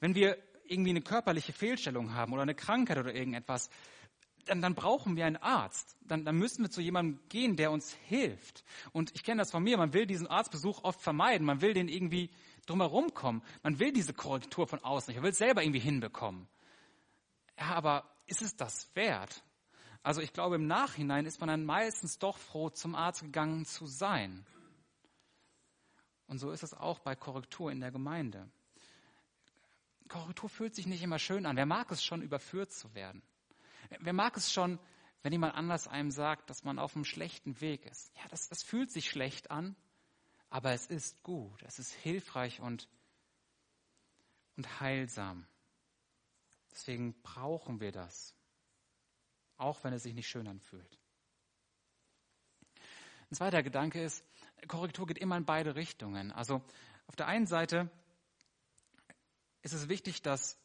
Wenn 0.00 0.14
wir 0.14 0.38
irgendwie 0.68 0.90
eine 0.90 1.02
körperliche 1.02 1.52
Fehlstellung 1.52 2.14
haben 2.14 2.32
oder 2.32 2.42
eine 2.42 2.54
Krankheit 2.54 2.98
oder 2.98 3.14
irgendetwas, 3.14 3.70
dann, 4.46 4.60
dann 4.60 4.74
brauchen 4.74 5.16
wir 5.16 5.26
einen 5.26 5.36
Arzt. 5.36 5.96
Dann, 6.02 6.24
dann 6.24 6.36
müssen 6.36 6.62
wir 6.62 6.70
zu 6.70 6.80
jemandem 6.80 7.20
gehen, 7.28 7.56
der 7.56 7.70
uns 7.70 7.94
hilft. 8.06 8.64
Und 8.92 9.12
ich 9.14 9.24
kenne 9.24 9.40
das 9.40 9.50
von 9.50 9.62
mir, 9.62 9.76
man 9.76 9.92
will 9.92 10.06
diesen 10.06 10.26
Arztbesuch 10.26 10.84
oft 10.84 11.00
vermeiden. 11.00 11.46
Man 11.46 11.60
will 11.60 11.74
den 11.74 11.88
irgendwie 11.88 12.30
drumherum 12.66 13.12
kommen. 13.12 13.42
Man 13.62 13.78
will 13.78 13.92
diese 13.92 14.14
Korrektur 14.14 14.66
von 14.66 14.82
außen 14.82 15.10
nicht. 15.10 15.16
Man 15.16 15.24
will 15.24 15.32
es 15.32 15.38
selber 15.38 15.62
irgendwie 15.62 15.80
hinbekommen. 15.80 16.46
Ja, 17.58 17.74
aber 17.74 18.04
ist 18.26 18.42
es 18.42 18.56
das 18.56 18.88
wert? 18.94 19.42
Also 20.02 20.20
ich 20.20 20.32
glaube, 20.32 20.54
im 20.54 20.66
Nachhinein 20.66 21.26
ist 21.26 21.40
man 21.40 21.48
dann 21.48 21.64
meistens 21.64 22.18
doch 22.18 22.38
froh, 22.38 22.70
zum 22.70 22.94
Arzt 22.94 23.22
gegangen 23.22 23.64
zu 23.64 23.86
sein. 23.86 24.46
Und 26.28 26.38
so 26.38 26.50
ist 26.50 26.62
es 26.62 26.74
auch 26.74 27.00
bei 27.00 27.16
Korrektur 27.16 27.72
in 27.72 27.80
der 27.80 27.90
Gemeinde. 27.90 28.48
Korrektur 30.08 30.48
fühlt 30.48 30.74
sich 30.74 30.86
nicht 30.86 31.02
immer 31.02 31.18
schön 31.18 31.46
an. 31.46 31.56
Wer 31.56 31.66
mag 31.66 31.90
es 31.90 32.04
schon, 32.04 32.22
überführt 32.22 32.72
zu 32.72 32.94
werden? 32.94 33.22
Wer 34.00 34.12
mag 34.12 34.36
es 34.36 34.52
schon, 34.52 34.78
wenn 35.22 35.32
jemand 35.32 35.54
anders 35.54 35.88
einem 35.88 36.10
sagt, 36.10 36.50
dass 36.50 36.64
man 36.64 36.78
auf 36.78 36.94
einem 36.94 37.04
schlechten 37.04 37.60
Weg 37.60 37.86
ist? 37.86 38.12
Ja, 38.16 38.28
das, 38.28 38.48
das 38.48 38.62
fühlt 38.62 38.90
sich 38.90 39.08
schlecht 39.08 39.50
an, 39.50 39.76
aber 40.50 40.72
es 40.72 40.86
ist 40.86 41.22
gut, 41.22 41.62
es 41.62 41.78
ist 41.78 41.92
hilfreich 41.92 42.60
und, 42.60 42.88
und 44.56 44.80
heilsam. 44.80 45.46
Deswegen 46.72 47.20
brauchen 47.22 47.80
wir 47.80 47.92
das, 47.92 48.34
auch 49.56 49.82
wenn 49.82 49.92
es 49.92 50.02
sich 50.02 50.14
nicht 50.14 50.28
schön 50.28 50.46
anfühlt. 50.46 50.98
Ein 53.30 53.34
zweiter 53.34 53.62
Gedanke 53.62 54.02
ist, 54.02 54.24
Korrektur 54.68 55.06
geht 55.06 55.18
immer 55.18 55.36
in 55.36 55.44
beide 55.44 55.74
Richtungen. 55.74 56.30
Also 56.30 56.62
auf 57.06 57.16
der 57.16 57.26
einen 57.26 57.46
Seite 57.46 57.90
ist 59.66 59.72
es 59.72 59.88
wichtig, 59.88 60.22
dass 60.22 60.56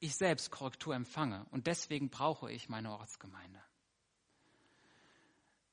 ich 0.00 0.16
selbst 0.16 0.50
Korrektur 0.50 0.94
empfange 0.94 1.44
und 1.50 1.66
deswegen 1.66 2.08
brauche 2.08 2.50
ich 2.50 2.70
meine 2.70 2.92
Ortsgemeinde. 2.92 3.62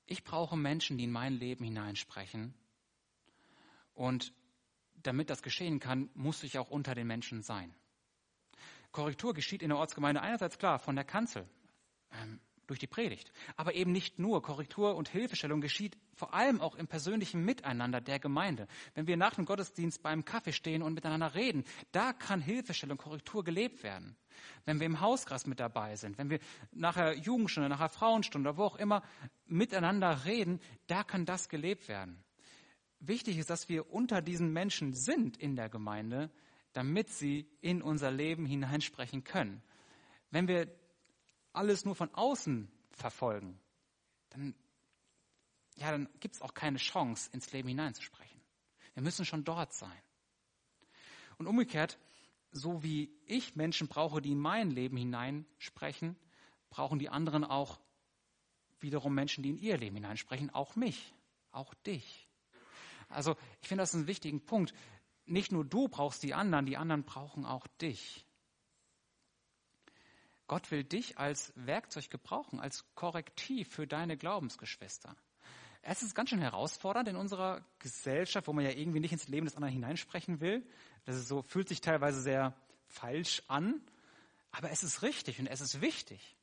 Ich 0.05 0.25
brauche 0.25 0.57
Menschen, 0.57 0.97
die 0.97 1.05
in 1.05 1.11
mein 1.11 1.33
Leben 1.33 1.63
hineinsprechen 1.63 2.53
und 3.93 4.33
damit 4.93 5.29
das 5.29 5.41
geschehen 5.41 5.79
kann, 5.79 6.09
muss 6.15 6.43
ich 6.43 6.57
auch 6.59 6.69
unter 6.69 6.95
den 6.95 7.07
Menschen 7.07 7.43
sein. 7.43 7.73
Korrektur 8.91 9.33
geschieht 9.33 9.61
in 9.61 9.69
der 9.69 9.77
Ortsgemeinde 9.77 10.21
einerseits 10.21 10.57
klar 10.57 10.77
von 10.79 10.95
der 10.97 11.05
Kanzel. 11.05 11.47
Ähm, 12.11 12.41
durch 12.67 12.79
die 12.79 12.87
Predigt. 12.87 13.31
Aber 13.55 13.73
eben 13.73 13.91
nicht 13.91 14.19
nur. 14.19 14.41
Korrektur 14.41 14.95
und 14.95 15.09
Hilfestellung 15.09 15.61
geschieht 15.61 15.97
vor 16.13 16.33
allem 16.33 16.61
auch 16.61 16.75
im 16.75 16.87
persönlichen 16.87 17.43
Miteinander 17.43 18.01
der 18.01 18.19
Gemeinde. 18.19 18.67
Wenn 18.93 19.07
wir 19.07 19.17
nach 19.17 19.35
dem 19.35 19.45
Gottesdienst 19.45 20.01
beim 20.01 20.25
Kaffee 20.25 20.53
stehen 20.53 20.81
und 20.81 20.93
miteinander 20.93 21.35
reden, 21.35 21.63
da 21.91 22.13
kann 22.13 22.41
Hilfestellung, 22.41 22.97
Korrektur 22.97 23.43
gelebt 23.43 23.83
werden. 23.83 24.15
Wenn 24.65 24.79
wir 24.79 24.85
im 24.85 24.99
Hauskreis 24.99 25.45
mit 25.45 25.59
dabei 25.59 25.95
sind, 25.95 26.17
wenn 26.17 26.29
wir 26.29 26.39
nachher 26.71 27.15
Jugendstunde, 27.15 27.69
nachher 27.69 27.89
Frauenstunde, 27.89 28.57
wo 28.57 28.63
auch 28.63 28.75
immer 28.75 29.03
miteinander 29.45 30.25
reden, 30.25 30.59
da 30.87 31.03
kann 31.03 31.25
das 31.25 31.49
gelebt 31.49 31.87
werden. 31.87 32.23
Wichtig 32.99 33.37
ist, 33.37 33.49
dass 33.49 33.69
wir 33.69 33.91
unter 33.91 34.21
diesen 34.21 34.51
Menschen 34.51 34.93
sind 34.93 35.37
in 35.37 35.55
der 35.55 35.69
Gemeinde, 35.69 36.31
damit 36.73 37.09
sie 37.09 37.47
in 37.61 37.81
unser 37.81 38.11
Leben 38.11 38.45
hineinsprechen 38.45 39.23
können. 39.23 39.61
Wenn 40.31 40.47
wir 40.47 40.67
alles 41.55 41.85
nur 41.85 41.95
von 41.95 42.13
außen 42.13 42.71
verfolgen, 42.91 43.59
dann, 44.29 44.55
ja, 45.75 45.91
dann 45.91 46.09
gibt 46.19 46.35
es 46.35 46.41
auch 46.41 46.53
keine 46.53 46.77
Chance, 46.77 47.29
ins 47.33 47.51
Leben 47.51 47.67
hineinzusprechen. 47.67 48.41
Wir 48.93 49.03
müssen 49.03 49.25
schon 49.25 49.43
dort 49.43 49.73
sein. 49.73 50.01
Und 51.37 51.47
umgekehrt, 51.47 51.99
so 52.51 52.83
wie 52.83 53.11
ich 53.25 53.55
Menschen 53.55 53.87
brauche, 53.87 54.21
die 54.21 54.31
in 54.31 54.39
mein 54.39 54.71
Leben 54.71 54.95
hineinsprechen, 54.95 56.15
brauchen 56.69 56.99
die 56.99 57.09
anderen 57.09 57.43
auch 57.43 57.79
wiederum 58.79 59.13
Menschen, 59.13 59.43
die 59.43 59.49
in 59.49 59.57
ihr 59.57 59.77
Leben 59.77 59.95
hineinsprechen, 59.95 60.49
auch 60.51 60.75
mich, 60.75 61.13
auch 61.51 61.73
dich. 61.85 62.29
Also 63.09 63.35
ich 63.61 63.67
finde 63.67 63.81
das 63.81 63.93
einen 63.93 64.07
wichtigen 64.07 64.45
Punkt. 64.45 64.73
Nicht 65.25 65.51
nur 65.51 65.65
du 65.65 65.87
brauchst 65.87 66.23
die 66.23 66.33
anderen, 66.33 66.65
die 66.65 66.77
anderen 66.77 67.03
brauchen 67.03 67.45
auch 67.45 67.67
dich. 67.81 68.25
Gott 70.47 70.69
will 70.71 70.83
dich 70.83 71.17
als 71.17 71.53
Werkzeug 71.55 72.09
gebrauchen, 72.09 72.59
als 72.59 72.85
Korrektiv 72.95 73.69
für 73.69 73.87
deine 73.87 74.17
Glaubensgeschwister. 74.17 75.15
Es 75.81 76.01
ist 76.01 76.15
ganz 76.15 76.29
schön 76.29 76.39
herausfordernd 76.39 77.09
in 77.09 77.15
unserer 77.15 77.63
Gesellschaft, 77.79 78.47
wo 78.47 78.53
man 78.53 78.65
ja 78.65 78.71
irgendwie 78.71 78.99
nicht 78.99 79.11
ins 79.11 79.27
Leben 79.27 79.45
des 79.45 79.55
anderen 79.55 79.73
hineinsprechen 79.73 80.41
will. 80.41 80.65
Das 81.05 81.15
ist 81.15 81.27
so, 81.27 81.43
fühlt 81.43 81.67
sich 81.67 81.81
teilweise 81.81 82.21
sehr 82.21 82.55
falsch 82.87 83.43
an. 83.47 83.81
Aber 84.51 84.71
es 84.71 84.83
ist 84.83 85.01
richtig 85.01 85.39
und 85.39 85.47
es 85.47 85.61
ist 85.61 85.81
wichtig. 85.81 86.35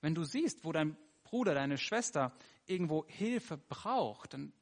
Wenn 0.00 0.14
du 0.14 0.24
siehst, 0.24 0.64
wo 0.64 0.72
dein 0.72 0.96
Bruder, 1.22 1.54
deine 1.54 1.78
Schwester 1.78 2.32
irgendwo 2.66 3.04
Hilfe 3.06 3.56
braucht, 3.56 4.34
dann 4.34 4.52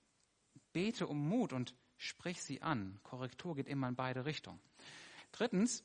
bete 0.73 1.07
um 1.07 1.29
Mut 1.29 1.53
und 1.53 1.75
sprich 1.97 2.43
sie 2.43 2.63
an. 2.63 2.99
Korrektur 3.03 3.55
geht 3.55 3.69
immer 3.69 3.89
in 3.89 3.97
beide 3.97 4.25
Richtungen. 4.25 4.61
Drittens, 5.31 5.85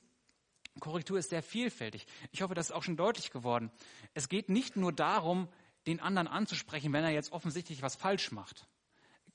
Korrektur 0.80 1.18
ist 1.18 1.30
sehr 1.30 1.44
vielfältig. 1.44 2.06
Ich 2.32 2.42
hoffe, 2.42 2.54
das 2.54 2.68
ist 2.68 2.72
auch 2.76 2.84
schon 2.84 2.98
deutlich 2.98 3.32
geworden. 3.32 3.72
Es 4.13 4.30
geht 4.30 4.50
nicht 4.50 4.76
nur 4.76 4.92
darum, 4.92 5.48
den 5.86 6.00
anderen 6.00 6.28
anzusprechen, 6.28 6.94
wenn 6.94 7.04
er 7.04 7.12
jetzt 7.12 7.32
offensichtlich 7.32 7.82
was 7.82 7.96
falsch 7.96 8.32
macht. 8.32 8.68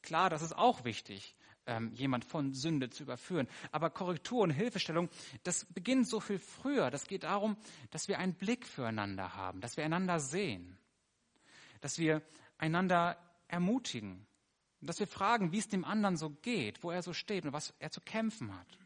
Klar, 0.03 0.31
das 0.31 0.43
ist 0.43 0.57
auch 0.57 0.85
wichtig, 0.85 1.35
ähm, 1.67 1.93
jemand 1.95 2.25
von 2.25 2.53
Sünde 2.53 2.91
zu 2.91 3.05
überführen. 3.05 3.49
Aber 3.71 3.91
Korrektur 3.91 4.43
und 4.43 4.51
Hilfestellung, 4.51 5.09
das 5.45 5.65
beginnt 5.65 6.09
so 6.09 6.21
viel 6.21 6.39
früher. 6.39 6.91
Das 6.91 7.07
geht 7.07 7.23
darum, 7.23 7.57
dass 7.91 8.09
wir 8.09 8.19
einen 8.19 8.35
Blick 8.35 8.67
füreinander 8.67 9.35
haben, 9.35 9.61
dass 9.61 9.77
wir 9.77 9.85
einander 9.85 10.21
sehen, 10.21 10.77
dass 11.81 11.99
wir 11.99 12.23
einander 12.59 13.17
ermutigen, 13.49 14.27
dass 14.81 14.99
wir 14.99 15.07
fragen, 15.07 15.53
wie 15.53 15.59
es 15.59 15.69
dem 15.69 15.85
anderen 15.85 16.17
so 16.17 16.31
geht, 16.31 16.83
wo 16.83 16.91
er 16.91 17.03
so 17.03 17.13
steht 17.13 17.45
und 17.45 17.53
was 17.53 17.73
er 17.79 17.91
zu 17.91 18.01
kämpfen 18.01 18.59
hat 18.59 18.82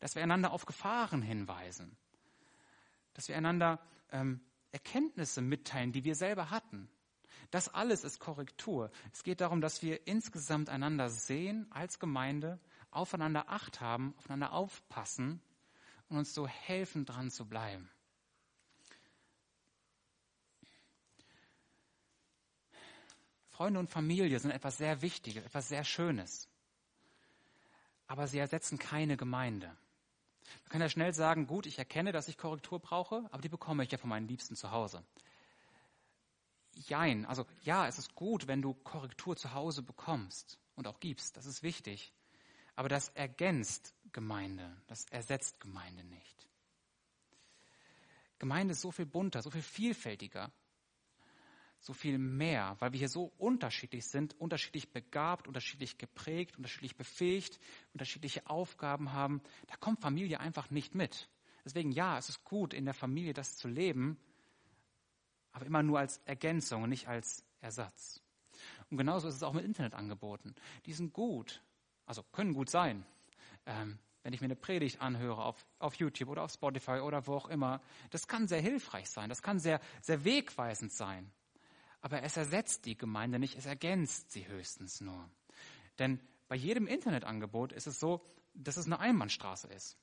dass 0.00 0.14
wir 0.14 0.22
einander 0.22 0.52
auf 0.52 0.66
Gefahren 0.66 1.22
hinweisen, 1.22 1.96
dass 3.14 3.28
wir 3.28 3.36
einander 3.36 3.80
ähm, 4.10 4.40
Erkenntnisse 4.72 5.40
mitteilen, 5.40 5.92
die 5.92 6.04
wir 6.04 6.14
selber 6.14 6.50
hatten. 6.50 6.88
Das 7.50 7.72
alles 7.72 8.04
ist 8.04 8.18
Korrektur. 8.18 8.90
Es 9.12 9.22
geht 9.22 9.40
darum, 9.40 9.60
dass 9.60 9.82
wir 9.82 10.06
insgesamt 10.06 10.68
einander 10.68 11.08
sehen 11.08 11.66
als 11.70 11.98
Gemeinde, 11.98 12.58
aufeinander 12.90 13.48
Acht 13.48 13.80
haben, 13.80 14.14
aufeinander 14.18 14.52
aufpassen 14.52 15.40
und 16.08 16.18
uns 16.18 16.34
so 16.34 16.46
helfen, 16.46 17.04
dran 17.04 17.30
zu 17.30 17.46
bleiben. 17.46 17.90
Freunde 23.48 23.80
und 23.80 23.90
Familie 23.90 24.38
sind 24.38 24.50
etwas 24.50 24.76
sehr 24.76 25.00
Wichtiges, 25.00 25.44
etwas 25.46 25.68
sehr 25.68 25.84
Schönes. 25.84 26.48
Aber 28.06 28.26
sie 28.28 28.38
ersetzen 28.38 28.78
keine 28.78 29.16
Gemeinde. 29.16 29.74
Man 30.64 30.70
kann 30.70 30.80
ja 30.80 30.88
schnell 30.88 31.14
sagen, 31.14 31.46
gut, 31.46 31.66
ich 31.66 31.78
erkenne, 31.78 32.12
dass 32.12 32.28
ich 32.28 32.38
Korrektur 32.38 32.80
brauche, 32.80 33.24
aber 33.30 33.40
die 33.40 33.48
bekomme 33.48 33.84
ich 33.84 33.90
ja 33.90 33.98
von 33.98 34.10
meinen 34.10 34.28
Liebsten 34.28 34.56
zu 34.56 34.70
Hause. 34.70 35.04
Jein, 36.74 37.24
also 37.24 37.46
ja, 37.62 37.86
es 37.86 37.98
ist 37.98 38.14
gut, 38.14 38.46
wenn 38.46 38.62
du 38.62 38.74
Korrektur 38.74 39.36
zu 39.36 39.54
Hause 39.54 39.82
bekommst 39.82 40.58
und 40.74 40.86
auch 40.86 41.00
gibst, 41.00 41.36
das 41.36 41.46
ist 41.46 41.62
wichtig. 41.62 42.12
Aber 42.74 42.88
das 42.88 43.08
ergänzt 43.10 43.94
Gemeinde, 44.12 44.76
das 44.86 45.06
ersetzt 45.06 45.60
Gemeinde 45.60 46.04
nicht. 46.04 46.48
Gemeinde 48.38 48.72
ist 48.72 48.82
so 48.82 48.90
viel 48.90 49.06
bunter, 49.06 49.40
so 49.40 49.50
viel 49.50 49.62
vielfältiger 49.62 50.52
so 51.86 51.92
viel 51.92 52.18
mehr, 52.18 52.74
weil 52.80 52.92
wir 52.92 52.98
hier 52.98 53.08
so 53.08 53.32
unterschiedlich 53.38 54.06
sind, 54.06 54.38
unterschiedlich 54.40 54.90
begabt, 54.92 55.46
unterschiedlich 55.46 55.98
geprägt, 55.98 56.56
unterschiedlich 56.56 56.96
befähigt, 56.96 57.60
unterschiedliche 57.92 58.50
Aufgaben 58.50 59.12
haben. 59.12 59.40
Da 59.68 59.76
kommt 59.76 60.00
Familie 60.00 60.40
einfach 60.40 60.70
nicht 60.70 60.96
mit. 60.96 61.28
Deswegen 61.64 61.92
ja, 61.92 62.18
es 62.18 62.28
ist 62.28 62.42
gut, 62.42 62.74
in 62.74 62.86
der 62.86 62.94
Familie 62.94 63.34
das 63.34 63.56
zu 63.56 63.68
leben, 63.68 64.18
aber 65.52 65.64
immer 65.64 65.84
nur 65.84 66.00
als 66.00 66.18
Ergänzung 66.24 66.82
und 66.82 66.90
nicht 66.90 67.06
als 67.06 67.44
Ersatz. 67.60 68.20
Und 68.90 68.96
genauso 68.96 69.28
ist 69.28 69.36
es 69.36 69.42
auch 69.44 69.52
mit 69.52 69.64
Internetangeboten. 69.64 70.56
Die 70.86 70.92
sind 70.92 71.12
gut, 71.12 71.62
also 72.04 72.24
können 72.32 72.52
gut 72.52 72.68
sein. 72.68 73.06
Ähm, 73.64 73.98
wenn 74.24 74.32
ich 74.32 74.40
mir 74.40 74.46
eine 74.46 74.56
Predigt 74.56 75.00
anhöre 75.00 75.44
auf, 75.44 75.64
auf 75.78 75.94
YouTube 75.94 76.30
oder 76.30 76.42
auf 76.42 76.50
Spotify 76.50 76.98
oder 76.98 77.28
wo 77.28 77.34
auch 77.34 77.48
immer, 77.48 77.80
das 78.10 78.26
kann 78.26 78.48
sehr 78.48 78.60
hilfreich 78.60 79.08
sein, 79.08 79.28
das 79.28 79.40
kann 79.40 79.60
sehr, 79.60 79.80
sehr 80.02 80.24
wegweisend 80.24 80.92
sein 80.92 81.30
aber 82.00 82.22
es 82.22 82.36
ersetzt 82.36 82.84
die 82.86 82.96
Gemeinde 82.96 83.38
nicht, 83.38 83.56
es 83.56 83.66
ergänzt 83.66 84.30
sie 84.30 84.46
höchstens 84.46 85.00
nur. 85.00 85.28
Denn 85.98 86.20
bei 86.48 86.56
jedem 86.56 86.86
Internetangebot 86.86 87.72
ist 87.72 87.86
es 87.86 87.98
so, 87.98 88.24
dass 88.54 88.76
es 88.76 88.86
eine 88.86 89.00
Einbahnstraße 89.00 89.68
ist. 89.68 89.96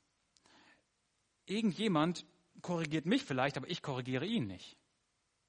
Irgendjemand 1.45 2.25
korrigiert 2.61 3.05
mich 3.05 3.23
vielleicht, 3.23 3.57
aber 3.57 3.69
ich 3.69 3.81
korrigiere 3.81 4.25
ihn 4.25 4.47
nicht. 4.47 4.77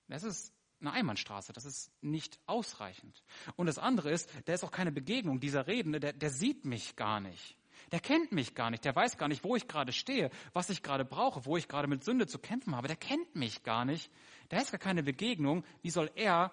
Das 0.08 0.22
ist 0.22 0.52
eine 0.80 0.92
Einbahnstraße, 0.92 1.52
das 1.52 1.64
ist 1.64 1.90
nicht 2.02 2.38
ausreichend. 2.46 3.22
Und 3.56 3.66
das 3.66 3.78
andere 3.78 4.10
ist, 4.10 4.28
da 4.44 4.52
ist 4.52 4.64
auch 4.64 4.70
keine 4.70 4.92
Begegnung. 4.92 5.40
Dieser 5.40 5.66
Redende, 5.66 6.00
der, 6.00 6.12
der 6.12 6.30
sieht 6.30 6.64
mich 6.64 6.96
gar 6.96 7.20
nicht. 7.20 7.56
Der 7.92 8.00
kennt 8.00 8.32
mich 8.32 8.54
gar 8.54 8.70
nicht, 8.70 8.84
der 8.84 8.94
weiß 8.94 9.18
gar 9.18 9.28
nicht, 9.28 9.44
wo 9.44 9.56
ich 9.56 9.68
gerade 9.68 9.92
stehe, 9.92 10.30
was 10.52 10.70
ich 10.70 10.82
gerade 10.82 11.04
brauche, 11.04 11.44
wo 11.44 11.56
ich 11.56 11.68
gerade 11.68 11.88
mit 11.88 12.04
Sünde 12.04 12.26
zu 12.26 12.38
kämpfen 12.38 12.74
habe. 12.76 12.88
Der 12.88 12.96
kennt 12.96 13.34
mich 13.34 13.62
gar 13.62 13.84
nicht. 13.84 14.10
Da 14.48 14.58
ist 14.58 14.70
gar 14.70 14.78
keine 14.78 15.02
Begegnung. 15.02 15.64
Wie 15.82 15.90
soll 15.90 16.10
er 16.14 16.52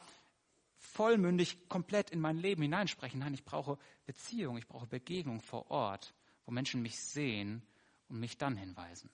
vollmündig 0.78 1.70
komplett 1.70 2.10
in 2.10 2.20
mein 2.20 2.38
Leben 2.38 2.62
hineinsprechen? 2.62 3.20
Nein, 3.20 3.34
ich 3.34 3.44
brauche 3.44 3.78
Beziehung, 4.06 4.58
ich 4.58 4.68
brauche 4.68 4.88
Begegnung 4.88 5.42
vor 5.42 5.70
Ort, 5.70 6.14
wo 6.46 6.52
Menschen 6.52 6.82
mich 6.82 7.00
sehen 7.00 7.62
und 8.10 8.20
mich 8.20 8.38
dann 8.38 8.58
hinweisen. 8.58 9.10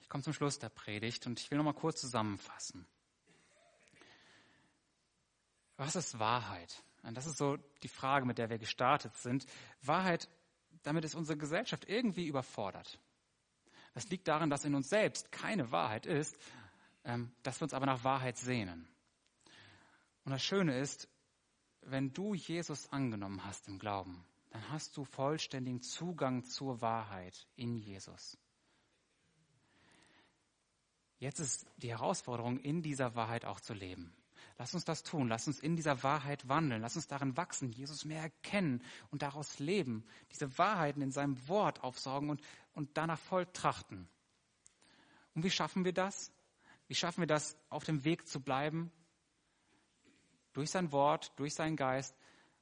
Ich 0.00 0.08
komme 0.08 0.24
zum 0.24 0.32
Schluss 0.32 0.58
der 0.58 0.68
Predigt 0.68 1.26
und 1.26 1.40
ich 1.40 1.50
will 1.50 1.58
noch 1.58 1.64
mal 1.64 1.72
kurz 1.72 2.00
zusammenfassen. 2.00 2.86
Was 5.76 5.96
ist 5.96 6.18
Wahrheit? 6.18 6.84
Und 7.02 7.16
das 7.16 7.26
ist 7.26 7.38
so 7.38 7.56
die 7.82 7.88
Frage, 7.88 8.26
mit 8.26 8.38
der 8.38 8.50
wir 8.50 8.58
gestartet 8.58 9.14
sind. 9.16 9.46
Wahrheit, 9.80 10.28
damit 10.82 11.04
ist 11.04 11.14
unsere 11.14 11.38
Gesellschaft 11.38 11.88
irgendwie 11.88 12.26
überfordert. 12.26 12.98
Das 13.94 14.08
liegt 14.08 14.28
daran, 14.28 14.50
dass 14.50 14.64
in 14.64 14.74
uns 14.74 14.88
selbst 14.88 15.30
keine 15.32 15.70
Wahrheit 15.70 16.06
ist, 16.06 16.36
ähm, 17.04 17.32
dass 17.42 17.60
wir 17.60 17.64
uns 17.64 17.74
aber 17.74 17.86
nach 17.86 18.04
Wahrheit 18.04 18.38
sehnen. 18.38 18.88
Und 20.24 20.32
das 20.32 20.42
Schöne 20.42 20.78
ist, 20.78 21.08
wenn 21.82 22.12
du 22.12 22.34
Jesus 22.34 22.90
angenommen 22.92 23.44
hast 23.44 23.68
im 23.68 23.78
Glauben, 23.78 24.24
dann 24.50 24.70
hast 24.70 24.96
du 24.96 25.04
vollständigen 25.04 25.82
Zugang 25.82 26.44
zur 26.44 26.80
Wahrheit 26.80 27.46
in 27.56 27.76
Jesus. 27.76 28.38
Jetzt 31.18 31.40
ist 31.40 31.66
die 31.76 31.90
Herausforderung, 31.90 32.58
in 32.58 32.82
dieser 32.82 33.14
Wahrheit 33.14 33.44
auch 33.44 33.60
zu 33.60 33.74
leben. 33.74 34.14
Lass 34.58 34.74
uns 34.74 34.84
das 34.84 35.02
tun. 35.02 35.28
Lass 35.28 35.46
uns 35.46 35.60
in 35.60 35.76
dieser 35.76 36.02
Wahrheit 36.02 36.48
wandeln. 36.48 36.82
Lass 36.82 36.96
uns 36.96 37.06
darin 37.06 37.36
wachsen, 37.36 37.72
Jesus 37.72 38.04
mehr 38.04 38.22
erkennen 38.22 38.82
und 39.10 39.22
daraus 39.22 39.58
leben. 39.58 40.04
Diese 40.30 40.58
Wahrheiten 40.58 41.02
in 41.02 41.10
seinem 41.10 41.48
Wort 41.48 41.82
aufsaugen 41.82 42.30
und, 42.30 42.40
und 42.72 42.90
danach 42.94 43.18
voll 43.18 43.46
trachten. 43.46 44.08
Und 45.34 45.44
wie 45.44 45.50
schaffen 45.50 45.84
wir 45.84 45.92
das? 45.92 46.30
Wie 46.88 46.94
schaffen 46.94 47.20
wir 47.20 47.26
das, 47.26 47.56
auf 47.70 47.84
dem 47.84 48.04
Weg 48.04 48.28
zu 48.28 48.40
bleiben? 48.40 48.92
Durch 50.52 50.70
sein 50.70 50.92
Wort, 50.92 51.32
durch 51.36 51.54
seinen 51.54 51.76
Geist 51.76 52.14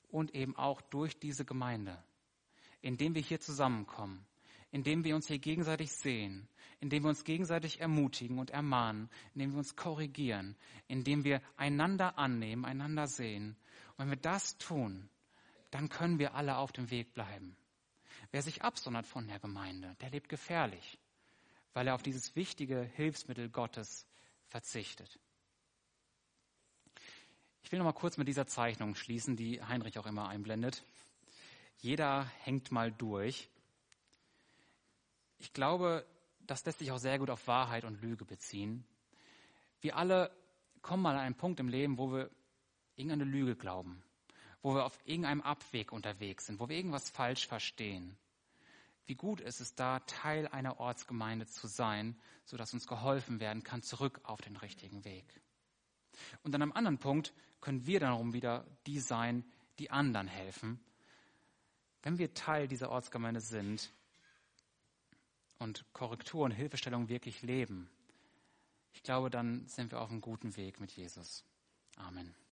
und 0.08 0.34
eben 0.34 0.56
auch 0.56 0.80
durch 0.80 1.18
diese 1.18 1.44
Gemeinde, 1.44 2.02
indem 2.80 3.14
wir 3.14 3.22
hier 3.22 3.40
zusammenkommen, 3.40 4.24
indem 4.72 5.04
wir 5.04 5.14
uns 5.16 5.26
hier 5.26 5.38
gegenseitig 5.38 5.92
sehen, 5.92 6.48
indem 6.80 7.02
wir 7.04 7.10
uns 7.10 7.24
gegenseitig 7.24 7.80
ermutigen 7.80 8.38
und 8.38 8.50
ermahnen, 8.50 9.10
indem 9.34 9.52
wir 9.52 9.58
uns 9.58 9.76
korrigieren, 9.76 10.56
indem 10.88 11.24
wir 11.24 11.42
einander 11.56 12.18
annehmen, 12.18 12.64
einander 12.64 13.06
sehen. 13.06 13.56
Und 13.96 14.04
wenn 14.04 14.10
wir 14.10 14.16
das 14.16 14.56
tun, 14.58 15.08
dann 15.70 15.88
können 15.88 16.18
wir 16.18 16.34
alle 16.34 16.56
auf 16.56 16.72
dem 16.72 16.90
Weg 16.90 17.12
bleiben. 17.12 17.56
Wer 18.30 18.42
sich 18.42 18.62
absondert 18.62 19.06
von 19.06 19.26
der 19.26 19.40
Gemeinde, 19.40 19.96
der 20.00 20.10
lebt 20.10 20.28
gefährlich, 20.28 20.98
weil 21.74 21.86
er 21.86 21.94
auf 21.94 22.02
dieses 22.02 22.36
wichtige 22.36 22.82
Hilfsmittel 22.94 23.48
Gottes 23.48 24.06
verzichtet. 24.48 25.18
Ich 27.62 27.72
will 27.72 27.78
noch 27.78 27.86
mal 27.86 27.92
kurz 27.92 28.16
mit 28.16 28.26
dieser 28.26 28.46
Zeichnung 28.46 28.94
schließen, 28.94 29.36
die 29.36 29.62
Heinrich 29.62 29.98
auch 29.98 30.06
immer 30.06 30.28
einblendet. 30.28 30.82
Jeder 31.78 32.24
hängt 32.40 32.72
mal 32.72 32.90
durch. 32.90 33.49
Ich 35.40 35.54
glaube, 35.54 36.06
das 36.46 36.64
lässt 36.64 36.78
sich 36.78 36.92
auch 36.92 36.98
sehr 36.98 37.18
gut 37.18 37.30
auf 37.30 37.46
Wahrheit 37.46 37.84
und 37.84 38.00
Lüge 38.02 38.24
beziehen. 38.24 38.84
Wir 39.80 39.96
alle 39.96 40.30
kommen 40.82 41.02
mal 41.02 41.14
an 41.16 41.22
einen 41.22 41.34
Punkt 41.34 41.60
im 41.60 41.68
Leben, 41.68 41.98
wo 41.98 42.12
wir 42.12 42.30
irgendeine 42.94 43.24
Lüge 43.24 43.56
glauben, 43.56 44.02
wo 44.62 44.74
wir 44.74 44.84
auf 44.84 44.98
irgendeinem 45.06 45.40
Abweg 45.40 45.92
unterwegs 45.92 46.46
sind, 46.46 46.60
wo 46.60 46.68
wir 46.68 46.76
irgendwas 46.76 47.08
falsch 47.08 47.46
verstehen. 47.46 48.16
Wie 49.06 49.14
gut 49.14 49.40
ist 49.40 49.60
es 49.60 49.74
da, 49.74 50.00
Teil 50.00 50.46
einer 50.48 50.78
Ortsgemeinde 50.78 51.46
zu 51.46 51.66
sein, 51.66 52.20
sodass 52.44 52.74
uns 52.74 52.86
geholfen 52.86 53.40
werden 53.40 53.62
kann, 53.62 53.82
zurück 53.82 54.20
auf 54.24 54.42
den 54.42 54.56
richtigen 54.56 55.04
Weg. 55.04 55.24
Und 56.42 56.54
an 56.54 56.62
einem 56.62 56.72
anderen 56.72 56.98
Punkt 56.98 57.32
können 57.62 57.86
wir 57.86 58.00
darum 58.00 58.34
wieder 58.34 58.66
die 58.86 59.00
sein, 59.00 59.44
die 59.78 59.90
anderen 59.90 60.28
helfen. 60.28 60.80
Wenn 62.02 62.18
wir 62.18 62.34
Teil 62.34 62.68
dieser 62.68 62.90
Ortsgemeinde 62.90 63.40
sind, 63.40 63.90
und 65.60 65.84
Korrektur 65.92 66.44
und 66.44 66.50
Hilfestellung 66.50 67.08
wirklich 67.08 67.42
leben, 67.42 67.88
ich 68.92 69.02
glaube, 69.02 69.30
dann 69.30 69.66
sind 69.68 69.92
wir 69.92 70.00
auf 70.00 70.10
einem 70.10 70.20
guten 70.20 70.56
Weg 70.56 70.80
mit 70.80 70.90
Jesus. 70.92 71.44
Amen. 71.96 72.34